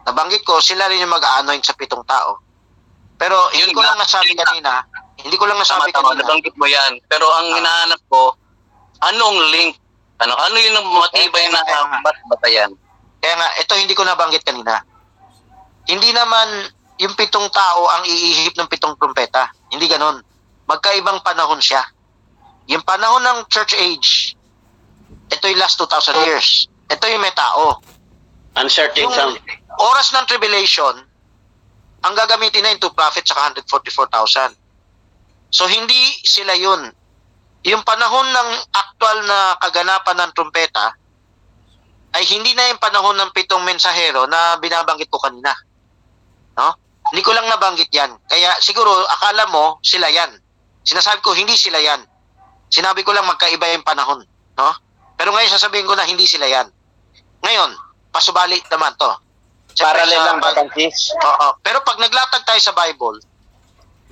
[0.03, 2.41] Nabanggit ko, sila rin yung mag-anoint sa pitong tao.
[3.15, 4.81] Pero hindi Yun ko nga, lang nasabi kanina,
[5.21, 6.21] hindi ko lang nasabi Tama-tama, kanina.
[6.25, 6.93] nabanggit mo yan.
[7.05, 7.57] Pero ang Ah.
[7.57, 8.23] hinahanap ko,
[9.03, 9.77] anong link?
[10.21, 11.61] Ano ano yung matibay Eh, na
[12.01, 12.73] bat batayan?
[13.21, 14.81] Kaya nga, ito hindi ko nabanggit kanina.
[15.85, 19.49] Hindi naman yung pitong tao ang iihip ng pitong trumpeta.
[19.69, 20.21] Hindi ganon.
[20.69, 21.81] Magkaibang panahon siya.
[22.69, 24.37] Yung panahon ng church age,
[25.27, 26.69] ito yung last 2,000 years.
[26.87, 27.81] Ito yung may tao.
[28.57, 29.37] Uncertain Yung sound.
[29.79, 31.05] Oras ng tribulation,
[32.01, 34.57] ang gagamitin na two prophets sa 144,000.
[35.53, 36.91] So hindi sila yun.
[37.69, 40.97] Yung panahon ng actual na kaganapan ng trumpeta
[42.17, 45.53] ay hindi na yung panahon ng pitong mensahero na binabanggit ko kanina.
[46.57, 46.73] No?
[47.13, 48.17] Hindi ko lang nabanggit yan.
[48.27, 50.41] Kaya siguro akala mo sila yan.
[50.87, 52.01] Sinasabi ko hindi sila yan.
[52.73, 54.25] Sinabi ko lang magkaiba yung panahon.
[54.57, 54.71] No?
[55.21, 56.73] Pero ngayon sasabihin ko na hindi sila yan.
[57.45, 57.71] Ngayon,
[58.09, 59.11] pasubali naman to.
[59.81, 61.11] Parallel lang ba, Francis?
[61.17, 61.49] Oo.
[61.65, 63.25] Pero pag naglatag tayo sa Bible,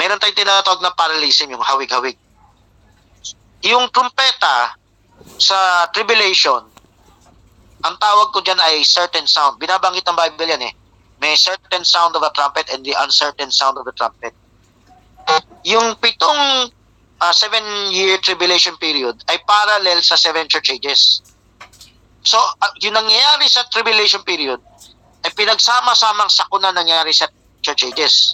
[0.01, 2.17] meron tayong tinatawag na parallelism, yung hawig-hawig.
[3.67, 4.75] Yung trumpeta
[5.37, 6.65] sa tribulation,
[7.85, 9.59] ang tawag ko dyan ay certain sound.
[9.63, 10.73] Binabanggit ng Bible yan eh.
[11.19, 14.35] May certain sound of a trumpet and the uncertain sound of the trumpet.
[15.67, 16.71] Yung pitong
[17.19, 21.23] ah, seven-year tribulation period ay parallel sa seven church ages.
[22.23, 24.63] So, ah, yung nangyayari sa tribulation period
[25.29, 27.29] ay pinagsama-samang sakuna nangyari sa
[27.61, 28.33] church ages.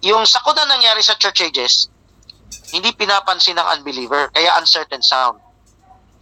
[0.00, 1.92] Yung sakuna nangyari sa church ages,
[2.72, 5.36] hindi pinapansin ng unbeliever, kaya uncertain sound.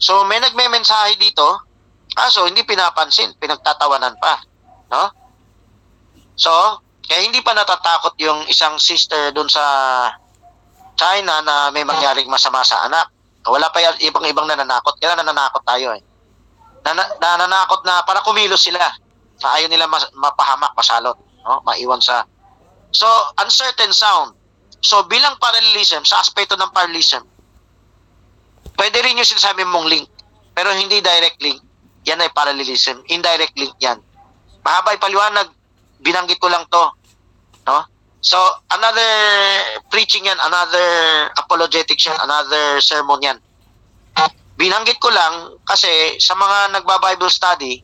[0.02, 1.62] So may nagme-mensahe dito,
[2.10, 4.42] kaso hindi pinapansin, pinagtatawanan pa.
[4.90, 5.14] No?
[6.34, 6.50] So,
[7.06, 9.62] kaya hindi pa natatakot yung isang sister dun sa
[10.98, 13.08] China na may mangyaring masama sa anak.
[13.46, 14.98] Wala pa ibang-ibang nananakot.
[14.98, 16.02] Kaya nananakot tayo eh.
[16.82, 18.82] na, nananakot na para kumilos sila.
[19.42, 21.58] Sa ayaw nila mas, mapahamak, masalot, no?
[21.66, 22.22] maiwan sa...
[22.94, 23.10] So,
[23.42, 24.38] uncertain sound.
[24.78, 27.26] So, bilang parallelism, sa aspeto ng parallelism,
[28.78, 30.06] pwede rin yung sinasabi mong link,
[30.54, 31.58] pero hindi direct link.
[32.06, 33.02] Yan ay parallelism.
[33.10, 33.98] Indirect link yan.
[34.62, 35.50] Mahaba paliwanag,
[36.02, 36.84] binanggit ko lang to.
[37.66, 37.82] No?
[38.22, 38.38] So,
[38.70, 39.10] another
[39.90, 40.86] preaching yan, another
[41.34, 43.38] apologetics yan, another sermon yan.
[44.62, 45.90] Binanggit ko lang kasi
[46.22, 47.82] sa mga nagba-Bible study,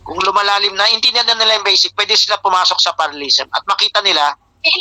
[0.00, 4.00] kung lumalalim na, intindihan na nila yung basic, pwede sila pumasok sa parallelism at makita
[4.00, 4.32] nila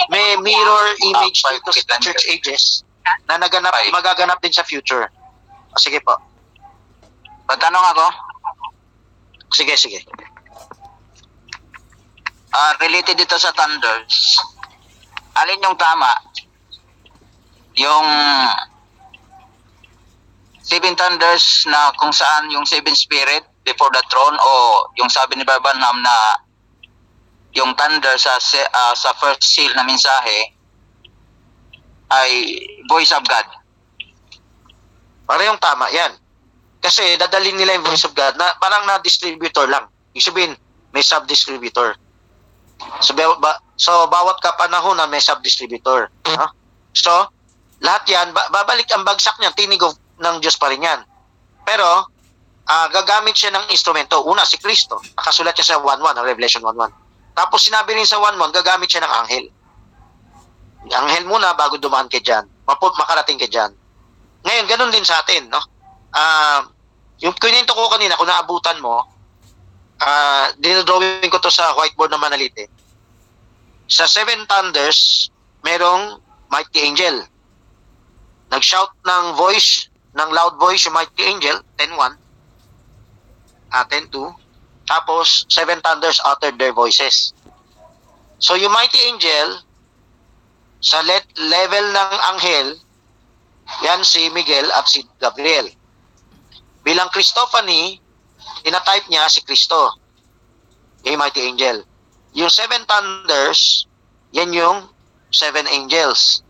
[0.07, 2.87] may mirror image dito sa church ages
[3.27, 5.11] na naganap, magaganap din sa future.
[5.75, 6.15] O, sige po.
[7.51, 8.07] Tatanong ako,
[9.53, 10.01] Sige, sige.
[12.55, 14.39] ah, related dito sa thunders,
[15.37, 16.09] alin yung tama?
[17.77, 18.05] Yung
[20.63, 24.51] seven thunders na kung saan yung seven spirit before the throne o
[24.95, 26.15] yung sabi ni Barbanham na
[27.53, 28.39] yung thunder sa
[28.73, 30.55] ah, sa first seal na mensahe
[32.09, 32.31] ay
[32.87, 33.47] voice of God.
[35.27, 36.15] Parehong tama yan.
[36.83, 39.87] Kasi dadalhin nila yung voice of God na parang na distributor lang.
[40.11, 40.53] Ibig sabihin,
[40.91, 41.95] may sub-distributor.
[42.99, 46.11] So, ba, so bawat kapanahon na may sub-distributor.
[46.27, 46.47] No?
[46.93, 47.31] So,
[47.81, 51.03] lahat yan, ba- babalik ang bagsak niyan, tinig of, ng Diyos pa rin yan.
[51.67, 52.07] Pero,
[52.67, 54.23] ah, gagamit siya ng instrumento.
[54.23, 55.03] Una, si Kristo.
[55.19, 57.35] Nakasulat siya sa 1.1, ang Revelation 1.1.
[57.35, 59.45] Tapos sinabi rin sa 1.1, gagamit siya ng anghel.
[60.91, 62.47] Anghel muna bago dumaan kay John.
[62.63, 63.75] Mapu- makarating kay John.
[64.43, 65.59] Ngayon, ganun din sa atin, no?
[66.11, 66.67] Ah,
[67.23, 69.07] yung kininto ko kanina, kung naabutan mo,
[70.03, 72.67] ah, dinodrawing ko to sa whiteboard na manalite.
[73.87, 75.31] Sa Seven Thunders,
[75.63, 76.19] merong
[76.51, 77.23] mighty angel.
[78.51, 82.17] Nag-shout ng voice, ng loud voice yung mighty angel, 10-1,
[83.73, 84.33] ah, 10-2.
[84.85, 87.33] Tapos, Seven Thunders uttered their voices.
[88.37, 89.63] So, yung mighty angel,
[90.83, 92.67] sa let level ng anghel,
[93.81, 95.71] yan si Miguel at si Gabriel.
[96.83, 98.03] Bilang Christophany,
[98.67, 99.95] inatype niya si Kristo.
[101.07, 101.87] Yung mighty angel.
[102.35, 103.87] Yung seven thunders,
[104.35, 104.91] yan yung
[105.31, 106.43] seven angels.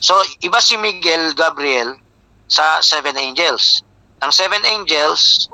[0.00, 2.00] So, iba si Miguel, Gabriel,
[2.48, 3.84] sa seven angels.
[4.24, 5.46] Ang seven angels,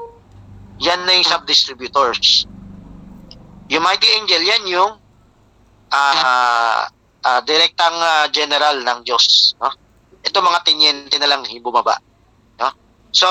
[0.80, 2.48] yan na yung sub-distributors.
[3.68, 4.92] Yung mighty angel, yan yung
[5.92, 6.86] ah
[7.24, 9.58] ah, direktang ah, general ng Diyos.
[9.60, 9.70] No?
[10.24, 12.00] Ito mga tinyente na lang bumaba.
[12.56, 12.72] No?
[13.12, 13.28] So,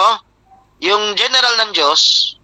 [0.84, 2.36] yung general ng Diyos,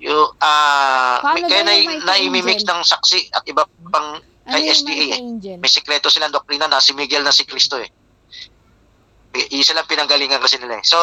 [0.00, 1.76] yung, ah Paano kaya na,
[2.08, 2.72] naimimix angel?
[2.72, 4.16] ng saksi at iba pang
[4.50, 5.20] Ano SDA eh.
[5.62, 7.86] May sikreto silang doktrina na si Miguel na si Kristo eh.
[9.30, 10.84] Isa lang pinanggalingan kasi nila eh.
[10.84, 10.98] So,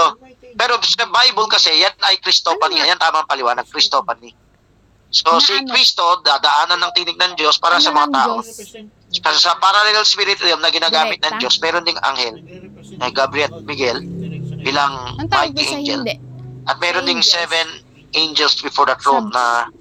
[0.59, 2.83] pero sa Bible kasi, yan ay Christophany.
[2.83, 2.91] Ano?
[2.91, 4.35] Yan tamang paliwanag, Christophany.
[5.07, 5.71] So, Na si ano?
[5.71, 8.35] Kristo, dadaanan ng tinig ng Diyos para Ano sa mga tao.
[8.43, 11.39] Kasi sa parallel spirit realm na ginagamit ng?
[11.39, 12.35] Diyos, meron ding anghel,
[12.99, 14.03] na Gabriel at Miguel,
[14.59, 16.03] bilang mighty angel.
[16.03, 16.19] hindi.
[16.67, 17.79] At meron ding seven
[18.11, 19.71] angels before the throne na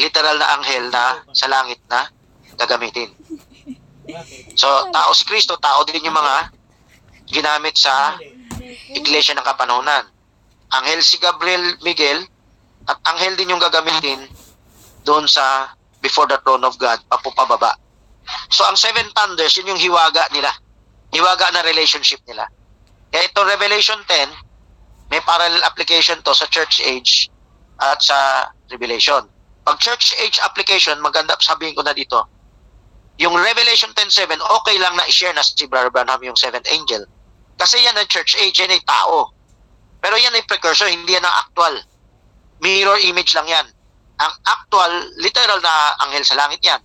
[0.00, 2.08] literal na anghel na sa langit na
[2.56, 3.12] gagamitin.
[4.58, 6.50] So, tao si Kristo, tao din yung mga
[7.32, 8.20] ginamit sa
[8.92, 10.04] iglesia ng kapanahonan.
[10.72, 12.28] Anghel si Gabriel Miguel
[12.86, 14.28] at anghel din yung gagamitin
[15.02, 15.72] doon sa
[16.04, 17.74] before the throne of God, papupababa.
[18.50, 20.50] So, ang seven thunders, yun yung hiwaga nila.
[21.14, 22.46] Hiwaga na relationship nila.
[23.12, 27.28] Kaya ito Revelation 10, may parallel application to sa church age
[27.82, 29.28] at sa Revelation.
[29.62, 32.24] Pag church age application, maganda sabihin ko na dito,
[33.20, 37.04] yung Revelation 10.7, okay lang na i-share na si Brother Branham yung seventh angel.
[37.58, 39.30] Kasi yan ang church age, yan ay tao.
[40.02, 41.74] Pero yan ay precursor, hindi yan ang actual.
[42.62, 43.66] Mirror image lang yan.
[44.18, 46.82] Ang actual, literal na anghel sa langit yan.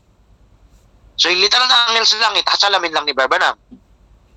[1.18, 3.58] So yung literal na anghel sa langit, kasalamin lang ni Brother Branham.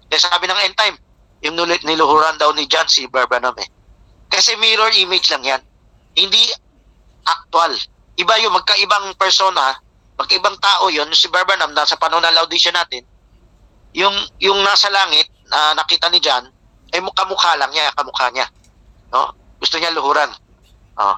[0.08, 0.96] Kaya sabi ng end time,
[1.44, 3.68] yung niluhuran daw ni John si Brother Branham eh.
[4.32, 5.62] Kasi mirror image lang yan.
[6.16, 6.48] Hindi
[7.26, 7.76] actual.
[8.16, 9.76] Iba yung magkaibang persona,
[10.16, 13.04] magkaibang tao yon si Barbanam nasa panahon ng Laodicea natin,
[13.96, 16.46] yung yung nasa langit na nakita ni John,
[16.94, 18.46] ay mukha-mukha lang niya, kamukha niya.
[19.10, 19.34] No?
[19.58, 20.30] Gusto niya luhuran.
[20.98, 21.16] Oh.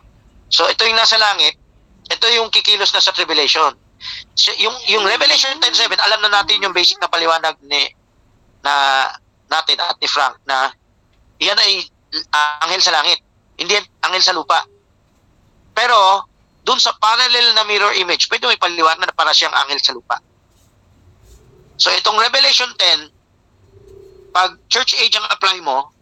[0.52, 1.56] So ito yung nasa langit,
[2.08, 3.72] ito yung kikilos na sa tribulation.
[4.34, 7.86] So, yung yung Revelation 10:7, alam na natin yung basic na paliwanag ni
[8.66, 9.06] na
[9.46, 10.74] natin at ni Frank na
[11.38, 11.86] yan ay
[12.34, 13.22] ah, anghel sa langit.
[13.58, 14.64] Hindi anghel sa lupa.
[15.72, 16.26] Pero,
[16.62, 20.18] dun sa parallel na mirror image, pwede mo ipaliwanag na para siyang anghel sa lupa.
[21.80, 23.10] So, itong Revelation 10,
[24.32, 25.92] pag church age ang apply mo,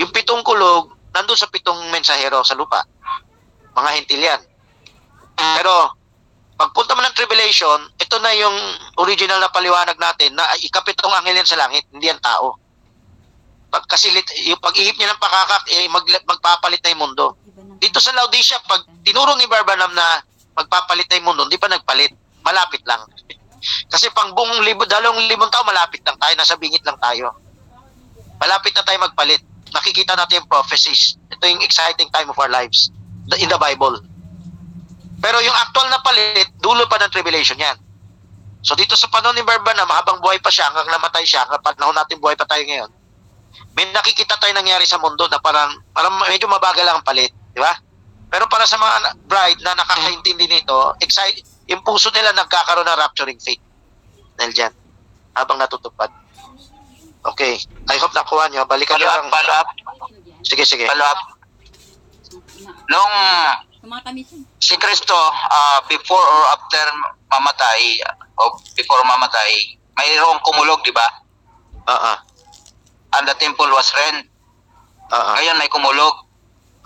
[0.00, 2.80] yung pitong kulog, nandun sa pitong mensahero sa lupa.
[3.76, 4.40] Mga hentil yan.
[5.36, 5.92] Pero,
[6.56, 8.56] pagpunta mo ng tribulation, ito na yung
[9.00, 12.56] original na paliwanag natin na ikapitong anghel yan sa langit, hindi yan tao.
[13.70, 14.10] Pag, kasi
[14.50, 17.38] yung pag-ihip niya ng pakakak, eh, mag, magpapalit na yung mundo.
[17.80, 20.20] Dito sa Laodicea, pag tinuro ni Barbanam na
[20.58, 22.12] magpapalit na yung mundo, hindi pa nagpalit.
[22.44, 23.04] Malapit lang.
[23.88, 26.32] Kasi pang buong libo, dalawang libong tao, malapit lang tayo.
[26.36, 27.36] Nasa bingit lang tayo.
[28.40, 29.44] Malapit na tayo magpalit.
[29.70, 31.20] Nakikita natin yung prophecies.
[31.28, 32.88] Ito yung exciting time of our lives
[33.38, 34.00] in the Bible.
[35.20, 37.76] Pero yung actual na palit, dulo pa ng tribulation yan.
[38.64, 41.96] So dito sa panahon ni Barbanam, habang buhay pa siya, hanggang namatay siya, hanggang panahon
[41.96, 42.90] natin buhay pa tayo ngayon,
[43.76, 47.32] may nakikita tayo nangyari sa mundo na parang, parang medyo mabagal ang palit.
[47.52, 47.72] Di ba?
[48.30, 53.40] Pero para sa mga bride na nakakaintindi nito, excite, yung puso nila nagkakaroon ng rapturing
[53.40, 53.60] faith.
[54.38, 54.72] Dahil dyan,
[55.36, 56.08] habang natutupad.
[57.20, 57.60] Okay.
[57.92, 58.64] I hope nakuha nyo.
[58.64, 59.28] Balikan nyo lang.
[59.28, 59.68] follow up,
[60.40, 60.88] Sige, sige.
[60.88, 61.20] follow up.
[62.88, 63.14] Nung
[64.60, 65.16] si Kristo,
[65.48, 66.84] ah, before or after
[67.28, 68.00] mamatay,
[68.40, 71.04] o before mamatay, mayroong kumulog, di ba?
[71.88, 72.12] Oo.
[73.10, 74.28] And the temple was rent.
[75.12, 75.30] Oo.
[75.36, 76.14] Ngayon may kumulog.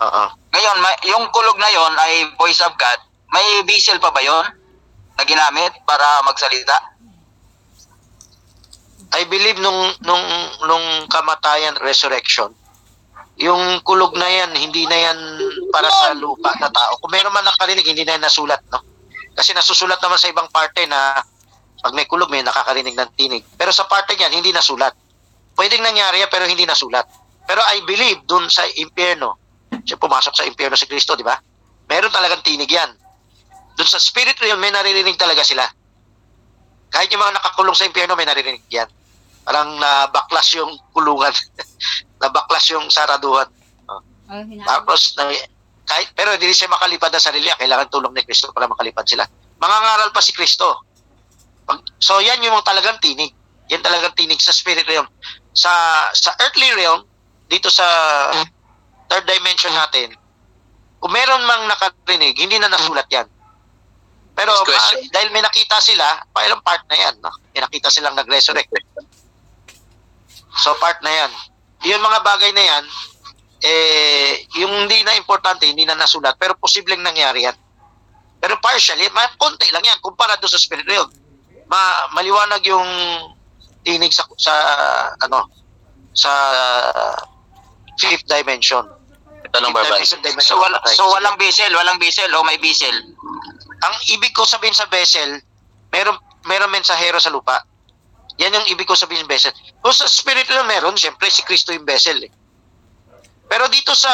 [0.03, 0.23] Oo.
[0.55, 2.99] Ngayon, may, yung kulog na yon ay voice of God.
[3.31, 4.45] May vessel pa ba yon
[5.15, 6.95] na ginamit para magsalita?
[9.15, 10.25] I believe nung nung
[10.67, 12.51] nung kamatayan resurrection
[13.35, 15.17] yung kulog na yan hindi na yan
[15.71, 16.95] para sa lupa na tao.
[17.03, 18.79] Kung meron man nakarinig hindi na yan nasulat no?
[19.35, 21.19] Kasi nasusulat naman sa ibang parte na
[21.83, 23.43] pag may kulog may nakakarinig ng tinig.
[23.59, 24.95] Pero sa parte niyan hindi nasulat.
[25.55, 27.07] Pwedeng nangyari yan pero hindi nasulat.
[27.43, 29.39] Pero I believe dun sa impyerno
[29.83, 31.35] siya pumasok sa impyerno si Kristo di ba?
[31.91, 32.89] Meron talagang tinig yan
[33.75, 35.67] dun sa spirit realm may naririnig talaga sila
[36.89, 38.87] kahit yung mga nakakulong sa impyerno may naririnig yan
[39.45, 41.31] parang nabaklas yung kulungan.
[42.25, 43.45] nabaklas yung saraduhan.
[43.85, 44.01] Oh,
[44.65, 45.29] Tapos, na,
[45.85, 47.45] kahit, pero hindi siya makalipad na sarili.
[47.45, 47.61] niya.
[47.61, 49.29] Kailangan tulong ni Kristo para makalipad sila.
[49.61, 50.81] Mangangaral pa si Kristo.
[52.01, 53.31] So, yan yung talagang tinig.
[53.69, 55.05] Yan talagang tinig sa spirit realm.
[55.53, 55.71] Sa
[56.13, 57.05] sa earthly realm,
[57.45, 57.85] dito sa
[59.09, 60.13] third dimension natin,
[61.01, 63.29] kung meron mang nakarinig, hindi na nasulat yan.
[64.35, 67.15] Pero ma- dahil may nakita sila, parang part na yan.
[67.23, 67.31] No?
[67.55, 68.67] May nakita silang nag-resurrect.
[70.59, 71.31] So part na yan.
[71.87, 72.83] Yung mga bagay na yan,
[73.63, 77.57] eh, yung hindi na importante, hindi na nasulat, pero posibleng nangyari yan.
[78.43, 81.09] Pero partially, ma konti lang yan, kumpara doon sa spirit realm.
[81.65, 82.85] Ma maliwanag yung
[83.81, 84.53] tinig sa, sa
[85.17, 85.49] ano,
[86.13, 86.31] sa
[87.97, 88.85] fifth dimension.
[89.55, 89.87] Barban.
[89.87, 92.91] dimension, dimension So, wala, so walang vessel, walang vessel o may vessel.
[93.81, 95.41] Ang ibig ko sabihin sa vessel,
[95.91, 97.63] meron meron mensahero sa lupa.
[98.39, 99.53] Yan yung ibig ko sabihin sa vessel.
[99.79, 102.19] Kung sa spirit na meron, siyempre si Kristo yung vessel.
[102.23, 102.31] Eh.
[103.47, 104.11] Pero dito sa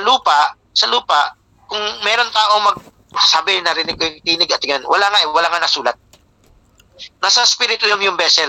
[0.00, 1.36] lupa, sa lupa,
[1.68, 2.78] kung meron tao mag
[3.12, 5.96] sabi narinig ko yung tinig at yan, wala nga eh, wala nga nasulat.
[7.20, 8.48] Nasa spirit realm yung vessel.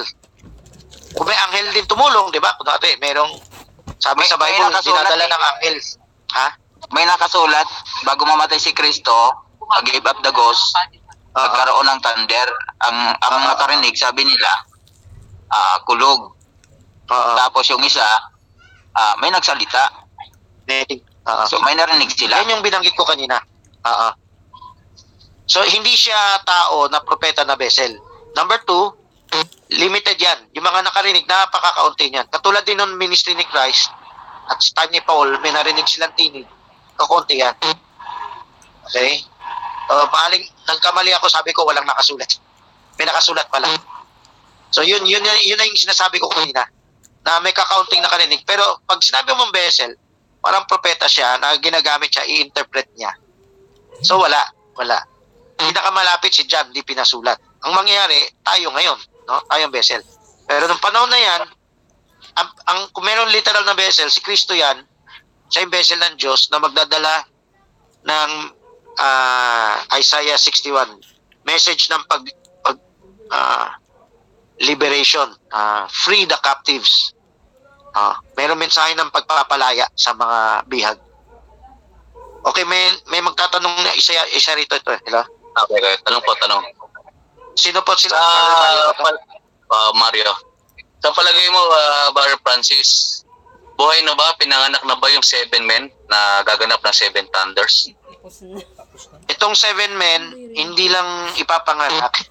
[1.14, 2.56] Kung may anghel din tumulong, di ba?
[2.56, 3.38] Kung dati, merong,
[4.00, 5.32] sabi May- sa Bible, dinadala eh.
[5.32, 5.78] ng anghel.
[6.34, 6.48] Ha?
[6.96, 7.68] May nakasulat,
[8.08, 9.12] bago mamatay si Kristo,
[9.86, 10.74] give up the ghost,
[11.34, 11.40] Oo.
[11.40, 12.48] nagkaroon ng thunder.
[12.84, 13.56] Ang ang Ah.
[13.56, 14.52] nakarinig, sabi nila,
[15.50, 16.34] ah, kulog.
[17.10, 17.32] Oo.
[17.38, 18.06] Tapos yung isa,
[18.94, 19.90] ah, may nagsalita.
[21.28, 21.44] Oo.
[21.48, 22.40] So may narinig sila.
[22.44, 23.40] Yan yung binanggit ko kanina.
[23.84, 24.10] Oo.
[25.44, 27.92] So, hindi siya tao na propeta na vessel.
[28.32, 28.96] Number two,
[29.76, 30.40] limited yan.
[30.56, 32.32] Yung mga nakarinig, napakakaunti niyan.
[32.32, 33.92] Katulad din ng ministry ni Christ
[34.48, 36.48] at sa time ni Paul, may narinig silang tinig.
[36.96, 37.56] Kakaunti yan.
[38.88, 39.28] Okay?
[39.92, 42.30] Uh, maling, nagkamali ako, sabi ko, walang nakasulat.
[42.96, 43.68] May nakasulat pala.
[44.72, 46.66] So, yun, yun, yun, yun na yung sinasabi ko kanina
[47.24, 48.44] na may kakaunting nakarinig.
[48.48, 49.92] Pero, pag sinabi mong vessel,
[50.44, 53.16] parang propeta siya na ginagamit siya, i-interpret niya.
[54.04, 54.44] So wala,
[54.76, 55.00] wala.
[55.56, 57.40] Pinakamalapit si John, di pinasulat.
[57.64, 59.40] Ang mangyayari, tayo ngayon, no?
[59.48, 60.04] Tayong vessel.
[60.44, 61.42] Pero nung panahon na yan,
[62.36, 64.84] ang, ang kung meron literal na vessel, si Kristo yan,
[65.48, 67.24] siya yung vessel ng Diyos na magdadala
[68.04, 68.32] ng
[69.00, 71.00] ah, Isaiah 61.
[71.44, 72.24] Message ng pag,
[72.64, 72.78] pag
[73.32, 73.78] ah,
[74.62, 77.14] liberation, ah, free the captives.
[77.94, 81.00] Ah, meron mensahe ng pagpapalaya sa mga bihag.
[82.44, 84.92] Okay, may may magtatanong na isa isa rito ito.
[85.08, 85.24] Hello?
[85.64, 85.96] Okay, okay.
[86.04, 86.64] Tanong po, tanong.
[87.54, 88.18] Sino po sila?
[88.18, 89.00] To?
[89.00, 89.26] pal-
[89.70, 90.34] ah, Mario,
[91.04, 93.22] sa palagay mo, uh, Bar Francis,
[93.76, 97.92] buhay na ba, pinanganak na ba yung seven men na gaganap ng seven thunders?
[98.24, 98.40] Tapos
[99.12, 99.20] na.
[99.28, 100.24] Itong seven men,
[100.56, 102.24] hindi lang ipapanganak.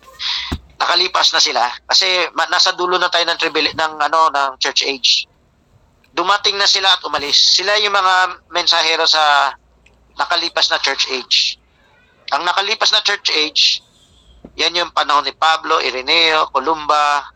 [0.80, 2.08] Nakalipas na sila kasi
[2.48, 5.28] nasa dulo na tayo ng tribili ng ano ng church age.
[6.12, 7.56] dumating na sila at umalis.
[7.56, 8.14] Sila yung mga
[8.52, 9.48] mensahero sa
[10.12, 11.56] nakalipas na church age.
[12.36, 13.80] Ang nakalipas na church age,
[14.52, 17.32] yan yung panahon ni Pablo, Ireneo, Columba,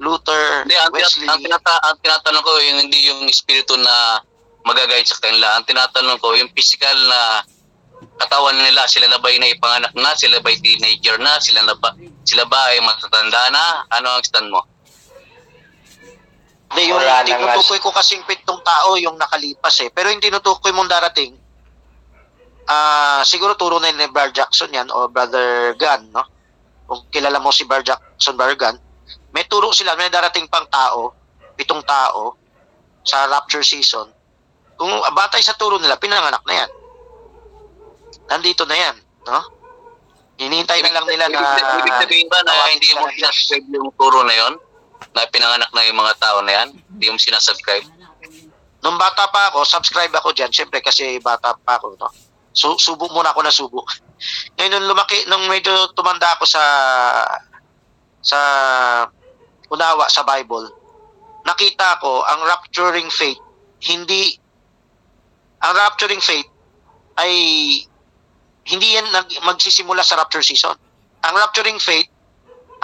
[0.00, 1.28] Luther, Hindi, ang, Wesley.
[1.28, 4.24] ang, tinata- ang tinatanong ko, yung hindi yung espiritu na
[4.64, 5.60] magagayad sa kanila.
[5.60, 7.44] Ang tinatanong ko, yung physical na
[8.18, 10.14] katawan nila, sila na ba ay naipanganak na?
[10.14, 11.38] Sila ba ay teenager na?
[11.42, 13.64] Sila, na ba, sila ba ay matatanda na?
[13.90, 14.62] Ano ang stand mo?
[16.74, 19.94] Hindi, yung Wala tinutukoy ko kasing pitong tao yung nakalipas eh.
[19.94, 21.38] Pero yung tinutukoy mong darating,
[22.66, 26.24] ah siguro turo na ni Bar Jackson yan o Brother Gunn, no?
[26.90, 28.74] Kung kilala mo si Bar Jackson, Bar Gunn,
[29.30, 31.14] may turo sila, may darating pang tao,
[31.54, 32.34] pitong tao,
[33.04, 34.08] sa rapture season.
[34.74, 36.70] Kung batay sa turo nila, pinanganak na yan.
[38.28, 38.96] Nandito na yan,
[39.28, 39.40] no?
[40.40, 41.40] Hinihintay na lang nila na...
[41.78, 44.54] Ibig- sabihin ba na hindi mo sinasubscribe yung turo na yon
[45.14, 46.68] na pinanganak na yung mga tao na yan?
[46.74, 47.86] Hindi mo sinasubscribe?
[48.82, 50.50] Nung bata pa ako, subscribe ako dyan.
[50.50, 52.10] Siyempre kasi bata pa ako, no?
[52.54, 53.82] So, subo muna ako na subo.
[54.58, 56.62] Ngayon, nung lumaki, nung medyo tumanda ako sa
[58.24, 58.38] sa
[59.70, 60.70] unawa sa Bible,
[61.44, 63.40] nakita ko ang rapturing faith,
[63.84, 64.38] hindi
[65.60, 66.46] ang rapturing faith
[67.18, 67.32] ay
[68.64, 69.06] hindi yan
[69.44, 70.76] magsisimula sa rapture season.
[71.24, 72.08] Ang rapturing faith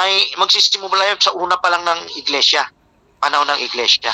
[0.01, 2.69] ay magsisimula yan sa una pa lang ng iglesia,
[3.21, 4.13] panahon ng iglesia.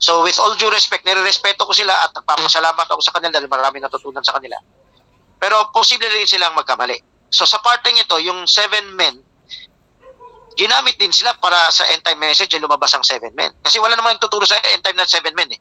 [0.00, 3.84] So with all due respect, nire-respeto ko sila at nagpapasalamat ako sa kanila dahil marami
[3.84, 4.56] natutunan sa kanila.
[5.36, 6.96] Pero posible rin silang magkamali.
[7.28, 9.20] So sa parting ito, yung seven men,
[10.56, 13.52] ginamit din sila para sa end time message ay lumabas ang seven men.
[13.60, 15.60] Kasi wala namang tuturo sa end time na seven men eh.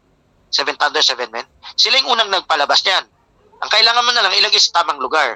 [0.50, 1.46] Seven thunder, seven men.
[1.76, 3.06] Sila yung unang nagpalabas niyan.
[3.60, 5.36] Ang kailangan mo na lang ilagay sa tamang lugar.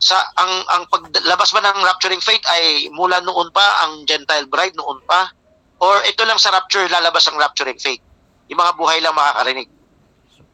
[0.00, 4.72] Sa ang ang paglabas ba ng rapturing faith ay mula noon pa ang Gentile bride
[4.78, 5.28] noon pa
[5.82, 8.00] or ito lang sa rapture lalabas ang rapturing faith.
[8.48, 9.68] Yung mga buhay lang makakarinig.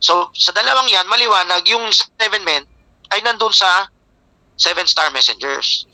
[0.03, 2.67] So sa dalawang yan maliwanag yung seven men
[3.15, 3.87] ay nandun sa
[4.59, 5.87] seven star messengers.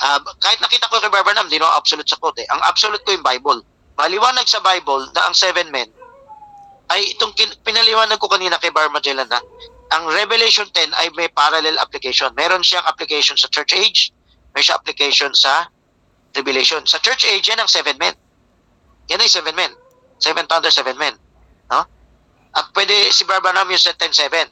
[0.00, 2.48] Ah, kahit nakita ko kay Barbara di no absolute sa quote eh.
[2.52, 3.60] Ang absolute ko yung Bible.
[3.96, 5.88] Maliwanag sa Bible na ang seven men
[6.88, 9.40] ay itong kin- pinaliwanag ko kanina kay Bar Magellan na
[9.94, 12.34] ang Revelation 10 ay may parallel application.
[12.34, 14.10] Meron siyang application sa church age,
[14.54, 15.70] may siya application sa
[16.34, 16.82] tribulation.
[16.84, 18.14] Sa church age, yan ang seven men.
[19.06, 19.70] Yan ay seven men.
[20.18, 21.14] Seven thunder, seven men.
[21.70, 21.86] No?
[22.56, 24.48] At pwede si Barbanam yung sa 10-7.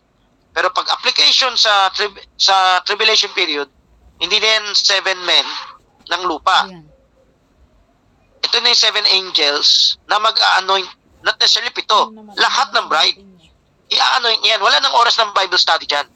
[0.54, 3.66] Pero pag application sa trib- sa tribulation period,
[4.22, 5.46] hindi na yan seven men
[6.14, 6.70] ng lupa.
[6.70, 6.86] Ayan.
[8.44, 10.86] Ito na yung seven angels na mag-anoint,
[11.26, 13.18] not necessarily pito, lahat ng bride
[13.90, 14.60] i-ano yan.
[14.60, 16.06] Wala nang oras ng Bible study dyan.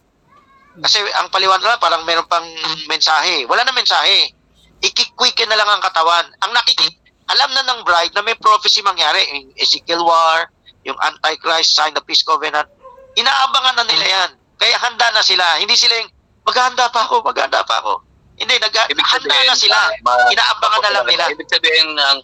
[0.78, 2.44] Kasi ang paliwanag na parang meron pang
[2.86, 3.44] mensahe.
[3.50, 4.30] Wala na mensahe.
[4.78, 6.30] Ikikwikin na lang ang katawan.
[6.46, 6.94] Ang nakikik
[7.28, 9.20] alam na ng bride na may prophecy mangyari.
[9.28, 10.48] Yung Ezekiel War,
[10.88, 12.68] yung Antichrist, Sign of Peace Covenant.
[13.18, 14.30] Inaabangan na nila yan.
[14.56, 15.60] Kaya handa na sila.
[15.60, 16.10] Hindi sila yung,
[16.48, 18.00] maghahanda pa ako, maghahanda pa ako.
[18.38, 19.76] Hindi, nag handa na sila.
[20.00, 21.24] ma- Inaabangan na lang nila.
[21.34, 22.18] Ibig sabihin, ang,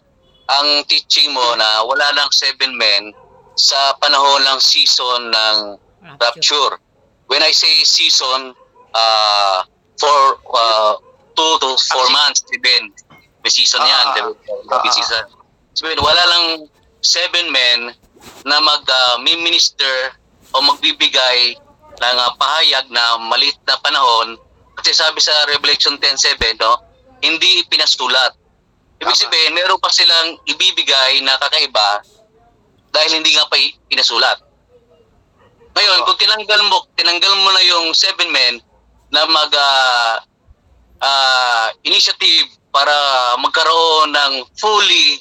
[0.48, 3.12] ang teaching mo na wala lang seven men
[3.54, 5.56] sa panahon ng season ng
[6.18, 6.78] rapture.
[7.26, 8.52] When I say season,
[8.94, 9.58] uh,
[9.98, 10.18] for
[10.54, 10.94] uh,
[11.34, 12.92] two to four months, even
[13.42, 14.06] may season yan.
[14.10, 14.30] Ah, di ba?
[14.82, 15.24] May ah, season.
[15.74, 16.44] Sabihin, wala lang
[17.02, 17.80] seven men
[18.46, 20.14] na mag-minister
[20.54, 21.58] o magbibigay
[21.94, 24.38] ng uh, pahayag na maliit na panahon
[24.78, 26.78] kasi sabi sa Revelation 10.7, no,
[27.22, 28.34] hindi pinasulat.
[28.98, 32.02] Ibig sabihin, meron pa silang ibibigay na kakaiba
[32.94, 33.58] dahil hindi nga pa
[33.90, 34.38] pinasulat.
[35.74, 36.06] Ngayon, Oo.
[36.06, 38.62] kung tinanggal mo, tinanggal mo na yung seven men
[39.10, 40.22] na mag ah,
[41.02, 42.94] ah, initiative para
[43.42, 45.18] magkaroon ng fully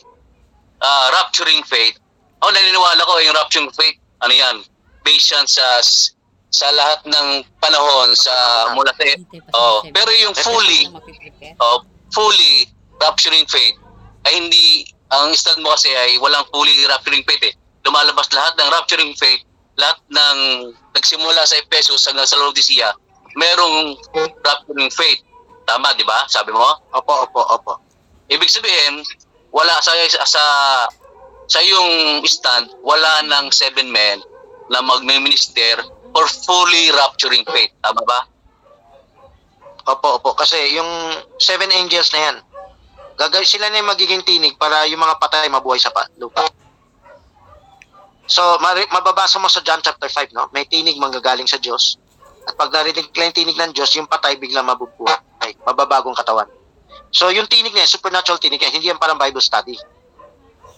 [0.86, 1.98] ah, rapturing faith.
[2.46, 4.56] Ako naniniwala ko yung rapturing faith, ano yan,
[5.02, 5.82] based yan sa
[6.54, 8.34] sa lahat ng panahon sa
[8.78, 9.04] mula sa
[9.58, 10.86] oh, pero yung fully
[11.58, 11.82] uh,
[12.14, 12.70] fully
[13.02, 13.74] rapturing faith
[14.30, 17.54] ay hindi ang stand mo kasi ay walang fully rapturing faith eh.
[17.84, 19.44] Lumalabas lahat ng rapturing faith,
[19.76, 20.38] lahat ng
[20.96, 22.96] nagsimula sa Ephesus hanggang sa Laodicea,
[23.36, 23.98] merong
[24.44, 25.20] rapturing faith.
[25.64, 26.28] Tama, di ba?
[26.28, 26.64] Sabi mo?
[26.92, 27.74] Opo, opo, opo.
[28.28, 29.04] Ibig sabihin,
[29.52, 29.92] wala sa
[30.28, 30.44] sa
[31.48, 34.20] sa yung stand, wala ng seven men
[34.72, 35.84] na magme-minister
[36.16, 37.72] or fully rapturing faith.
[37.84, 38.20] Tama ba?
[39.92, 40.32] Opo, opo.
[40.36, 40.88] Kasi yung
[41.40, 42.36] seven angels na yan,
[43.20, 46.48] gagawin sila na yung magiging tinig para yung mga patay mabuhay sa pa- lupa.
[48.34, 50.50] So, mababasa mo sa John chapter 5, no?
[50.50, 52.02] May tinig manggagaling sa Diyos.
[52.50, 55.54] At pag narinig nila yung tinig ng Diyos, yung patay biglang mabubuhay.
[55.62, 56.50] Mababagong katawan.
[57.14, 59.78] So, yung tinig na supernatural tinig yan, hindi yan parang Bible study.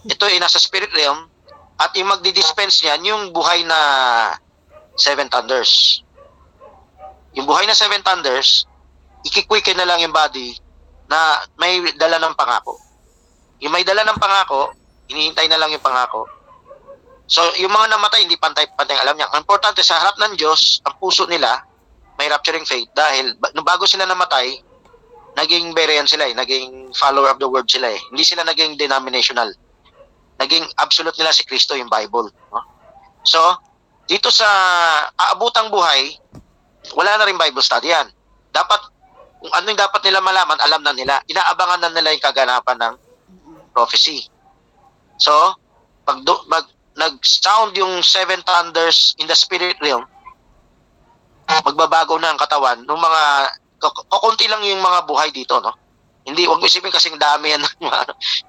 [0.04, 1.32] Ito ay nasa spirit realm,
[1.76, 3.76] At yung magdi-dispense niyan, yung buhay na
[4.96, 6.00] seven thunders.
[7.36, 8.64] Yung buhay na seven thunders,
[9.28, 10.56] ikikwikin na lang yung body
[11.04, 12.80] na may dala ng pangako.
[13.60, 14.72] Yung may dala ng pangako,
[15.08, 16.24] hinihintay na lang yung pangako.
[17.26, 19.26] So, yung mga namatay, hindi pantay-pantay alam niya.
[19.34, 21.58] Ang importante, sa harap ng Diyos, ang puso nila,
[22.16, 24.62] may rapturing faith dahil nung bago sila namatay,
[25.36, 28.00] naging Berean sila eh, naging follower of the word sila eh.
[28.08, 29.52] Hindi sila naging denominational.
[30.40, 32.32] Naging absolute nila si Kristo yung Bible.
[32.54, 32.62] No?
[33.26, 33.40] So,
[34.08, 34.48] dito sa
[35.18, 36.16] aabutang buhay,
[36.94, 38.08] wala na rin Bible study yan.
[38.54, 38.80] Dapat,
[39.42, 41.20] kung ano yung dapat nila malaman, alam na nila.
[41.28, 42.94] Inaabangan na nila yung kaganapan ng
[43.76, 44.30] prophecy.
[45.20, 45.58] So,
[46.06, 46.64] pag, do, pag
[46.96, 50.04] nag-sound yung seven thunders in the spirit realm,
[51.46, 53.22] magbabago na ang katawan ng mga
[53.78, 55.72] kuk- kukunti lang yung mga buhay dito, no?
[56.26, 57.62] Hindi, wag mo isipin kasing dami yan.
[57.62, 58.00] ng mga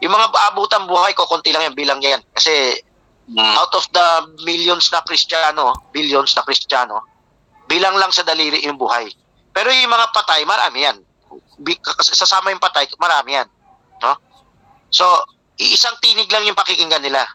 [0.01, 2.23] yung mga aabutang buhay, kukunti lang yan, bilang yan.
[2.33, 2.81] Kasi
[3.27, 3.43] Mm.
[3.59, 4.07] out of the
[4.47, 7.03] millions na Kristiyano, billions na Kristiyano,
[7.67, 9.11] bilang lang sa daliri yung buhay.
[9.51, 10.97] Pero yung mga patay, marami yan.
[11.99, 13.47] Sasama yung patay, marami yan.
[13.99, 14.15] No?
[14.87, 15.03] So,
[15.59, 17.27] iisang tinig lang yung pakikinggan nila.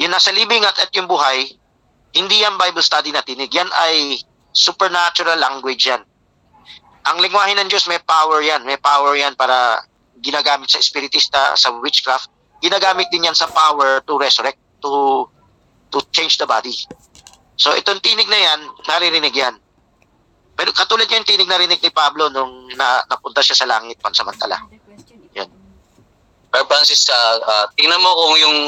[0.00, 1.44] Yung nasa living at, at yung buhay,
[2.16, 3.52] hindi yan Bible study na tinig.
[3.52, 4.16] Yan ay
[4.50, 6.00] supernatural language yan.
[7.04, 8.64] Ang lingwahe ng Diyos, may power yan.
[8.64, 9.84] May power yan para
[10.20, 12.32] ginagamit sa spiritista, sa witchcraft.
[12.64, 15.24] Ginagamit din yan sa power to resurrect, to
[15.92, 16.72] to change the body.
[17.60, 19.56] So itong tinig na yan, naririnig yan.
[20.56, 24.60] Pero katulad yung tinig narinig ni Pablo nung na, napunta siya sa langit pansamantala.
[25.36, 25.48] Yan.
[26.52, 28.58] Pero Francis, ah, ah, tingnan mo kung yung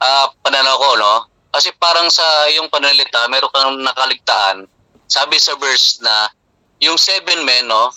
[0.00, 1.14] ah, pananaw ko, no?
[1.54, 4.68] Kasi parang sa yung panalita, meron kang nakaligtaan.
[5.08, 6.28] Sabi sa verse na
[6.82, 7.88] yung seven men, no?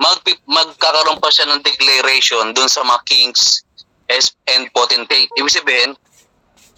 [0.00, 3.64] Mag, magkakaroon pa siya ng declaration dun sa mga kings
[4.48, 5.28] and potentate.
[5.36, 5.92] Ibig sabihin,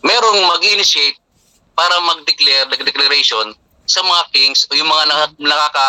[0.03, 1.23] merong mag-initiate
[1.73, 3.55] para mag-declare, declaration
[3.87, 5.89] sa mga kings o yung mga naka- nakaka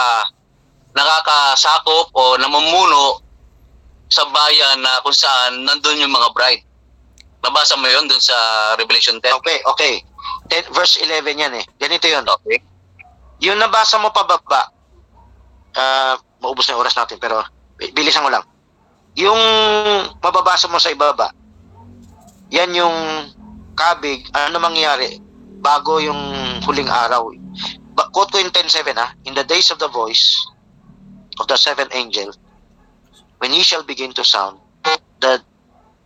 [0.94, 3.18] nakakasakop o namumuno
[4.14, 6.64] sa bayan na kung saan nandun yung mga bride.
[7.44, 8.34] Nabasa mo yun dun sa
[8.80, 9.40] Revelation 10?
[9.44, 9.94] Okay, okay.
[10.48, 11.66] Ten, verse 11 yan eh.
[11.76, 12.24] Ganito yun.
[12.24, 12.64] Okay.
[13.44, 14.72] Yung nabasa mo pababa,
[15.76, 17.44] ah, maubos na oras natin, pero
[17.76, 18.48] bi- bilisan ko lang.
[19.20, 19.38] Yung
[20.24, 21.36] mababasa mo sa ibaba,
[22.50, 22.96] yan yung
[23.76, 25.20] kabig, ano mangyayari
[25.60, 26.18] bago yung
[26.64, 27.28] huling araw.
[27.94, 30.40] Ba- quote ko yung 10.7 ha, In the days of the voice
[31.40, 32.32] of the seventh angel,
[33.44, 34.60] when he shall begin to sound,
[35.20, 35.44] the,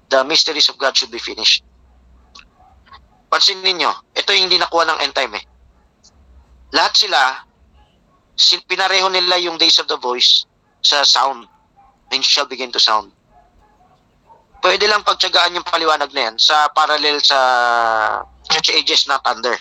[0.09, 1.63] the mysteries of God should be finished.
[3.27, 5.45] Pansin ninyo, ito yung hindi nakuha ng end time eh
[6.71, 7.19] lahat sila,
[8.35, 10.43] si, pinareho nila yung days of the voice
[10.83, 11.47] sa sound.
[12.11, 13.11] You shall begin to sound.
[14.63, 17.39] Pwede lang pagtsagaan yung paliwanag na yan sa parallel sa
[18.49, 19.53] church ages na thunder.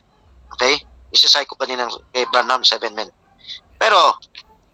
[0.56, 0.80] Okay?
[1.12, 3.10] Isasay ko kanina kay Branham, seven men.
[3.76, 4.16] Pero,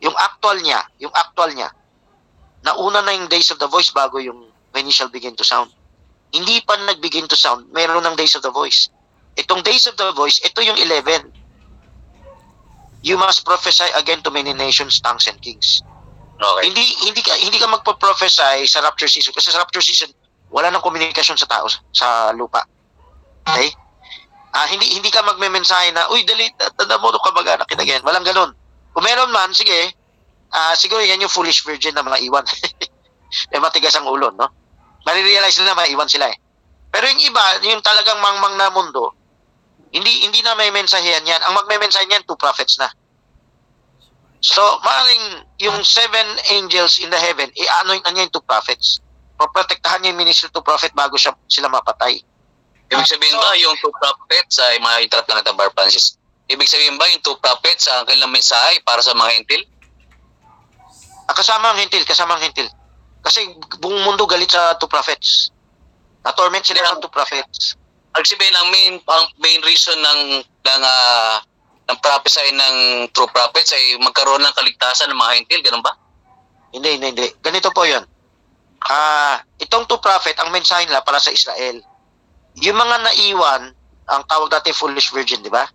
[0.05, 1.69] yung actual niya, yung actual niya,
[2.63, 5.71] nauna na yung days of the voice bago yung when you shall begin to sound.
[6.33, 8.89] Hindi pa nag-begin to sound, meron ng days of the voice.
[9.37, 11.43] Itong days of the voice, ito yung 11
[13.03, 15.83] you must prophesy again to many nations, tongues, and kings.
[16.39, 16.71] Okay.
[16.71, 20.11] Hindi hindi ka hindi ka magpo-prophesy sa rapture season kasi sa rapture season
[20.51, 22.67] wala nang komunikasyon sa tao sa lupa.
[23.47, 23.71] Okay?
[24.53, 28.05] Ah, hindi hindi ka magme-mensahe na, uy, dali, tanda mo ka mag-anak kita again.
[28.05, 28.53] Walang ganun.
[28.93, 29.97] Kung meron man, sige,
[30.53, 32.45] ah, siguro yan yung foolish virgin na mga iwan.
[33.55, 34.53] eh, matigas ang ulo, no?
[35.03, 36.37] Marirealize nila maiwan sila eh.
[36.93, 39.17] Pero yung iba, yung talagang mangmang na mundo,
[39.93, 41.41] hindi hindi na may mensahehan yan.
[41.49, 42.89] Ang magme-mensahe niyan, two prophets na.
[44.43, 48.99] So, maaaring yung seven angels in the heaven, i-ano yun niya yung two prophets.
[49.39, 52.19] Poprotektahan niya yung ministry to prophet bago siya, sila mapatay.
[52.91, 56.19] Ibig sabihin ba yung two prophets ay mga interrupt na kita, Bar Francis?
[56.51, 59.63] Ibig sabihin ba yung two prophets ang kanilang mensahe para sa mga hintil?
[61.31, 62.69] Ah, kasama ang hintil, kasama ang hintil.
[63.23, 65.55] Kasi buong mundo galit sa two prophets.
[66.27, 67.79] Na-torment sila ng two prophets.
[68.13, 71.41] Ibig sabihin ang main ang main reason ng ng ah,
[71.89, 72.77] ng prophesy ng
[73.11, 75.93] true prophets ay magkaroon ng kaligtasan ng mga hintil, ganun ba?
[76.73, 77.27] Hindi, hindi, hindi.
[77.43, 78.07] Ganito po yun.
[78.87, 81.83] Ah, itong two prophet, ang mensahe nila para sa Israel.
[82.63, 83.63] Yung mga naiwan,
[84.09, 85.69] ang tawag natin foolish virgin, di ba?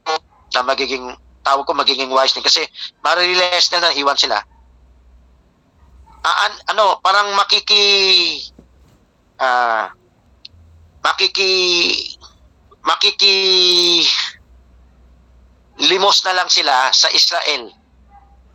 [0.56, 2.44] Na magiging, tawag ko magiging wise din.
[2.44, 2.66] Kasi
[3.06, 4.42] marirealize na na iwan sila.
[6.48, 7.86] An- ano, parang makiki,
[9.40, 9.92] ah,
[11.04, 11.54] makiki,
[12.84, 13.36] makiki,
[15.78, 17.70] limos na lang sila sa Israel.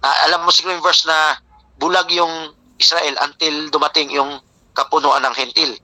[0.02, 1.38] Ah, alam mo siguro yung verse na
[1.78, 4.42] bulag yung Israel until dumating yung
[4.74, 5.78] kapunuan ng hentil.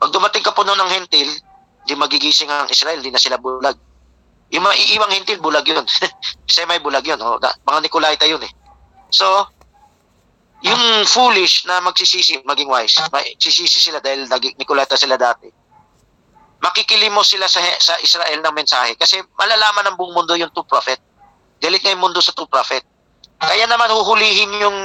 [0.00, 1.28] Pag dumating kapunuan ng hentil,
[1.86, 3.76] di magigising ang Israel, di na sila bulag.
[4.54, 5.84] Yung mga iiwang hintil, bulag yun.
[6.50, 7.18] Semi bulag yun.
[7.18, 7.38] Oh.
[7.38, 8.52] Mga Nicolaita yun eh.
[9.10, 9.26] So,
[10.64, 14.24] yung foolish na magsisisi, maging wise, magsisisi sila dahil
[14.56, 15.52] Nicolaita sila dati.
[16.64, 20.96] Makikilimo sila sa, sa Israel ng mensahe kasi malalaman ng buong mundo yung two prophet.
[21.60, 22.84] Galit nga yung mundo sa two prophet.
[23.36, 24.78] Kaya naman huhulihin yung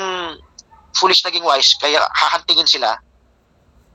[0.92, 3.00] foolish naging wise, kaya hahantingin sila.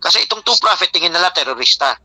[0.00, 2.00] Kasi itong two prophet, tingin nila terorista.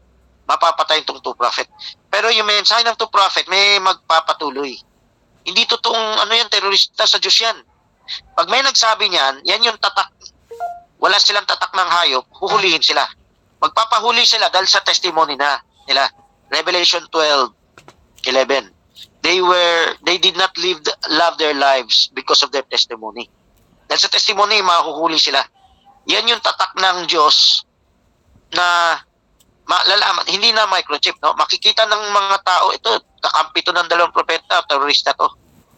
[0.51, 1.71] Mapapatay itong two prophet.
[2.11, 4.75] Pero yung mensahe ng two prophet, may magpapatuloy.
[5.47, 7.55] Hindi totoong ano yan, terorista sa Diyos yan.
[8.35, 10.11] Pag may nagsabi niyan, yan yung tatak.
[11.01, 13.05] Wala silang tatak ng hayop, huhulihin sila.
[13.61, 16.09] Magpapahuli sila dahil sa testimony na nila.
[16.51, 18.69] Revelation 12, 11.
[19.21, 23.29] They were, they did not live, the- love their lives because of their testimony.
[23.85, 25.41] Dahil sa testimony, mahuhuli sila.
[26.09, 27.63] Yan yung tatak ng Diyos
[28.51, 28.97] na
[29.69, 31.37] malalaman, hindi na microchip, no?
[31.37, 32.91] Makikita ng mga tao, ito,
[33.21, 35.29] kakampi to ng dalawang propeta, terorista to.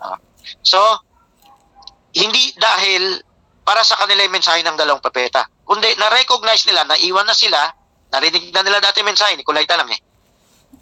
[0.02, 0.18] Ah.
[0.64, 0.80] so,
[2.14, 3.22] hindi dahil
[3.64, 5.48] para sa kanila yung mensahe ng dalawang propeta.
[5.64, 7.72] Kundi na-recognize nila, naiwan na sila,
[8.12, 10.00] narinig na nila dati yung mensahe, Nicolaita lang eh.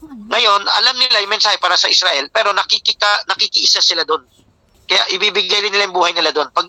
[0.02, 4.26] Ngayon, alam nila yung mensahe para sa Israel, pero nakikita, nakikiisa sila doon.
[4.90, 6.50] Kaya ibibigay nila yung buhay nila doon.
[6.52, 6.68] Pag,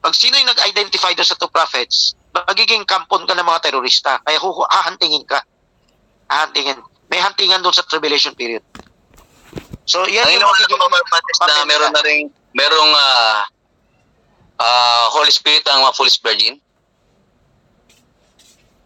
[0.00, 4.18] pag sino yung nag-identify doon sa two prophets, magiging kampon ka ng mga terorista.
[4.24, 5.44] Kaya hahantingin ka.
[6.26, 6.80] Hahantingin.
[7.12, 8.64] May hantingan doon sa tribulation period.
[9.84, 10.88] So, yan Ang yung magiging ko
[11.44, 13.44] na meron na rin, merong ah,
[14.58, 16.60] ah, Holy Spirit ang Foolish Virgin.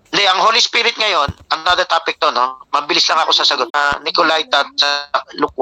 [0.09, 2.64] Hindi, ang Holy Spirit ngayon, another topic to, no?
[2.73, 3.69] Mabilis lang ako sasagot.
[3.77, 4.89] Uh, Nicolaita at sa
[5.37, 5.53] Luke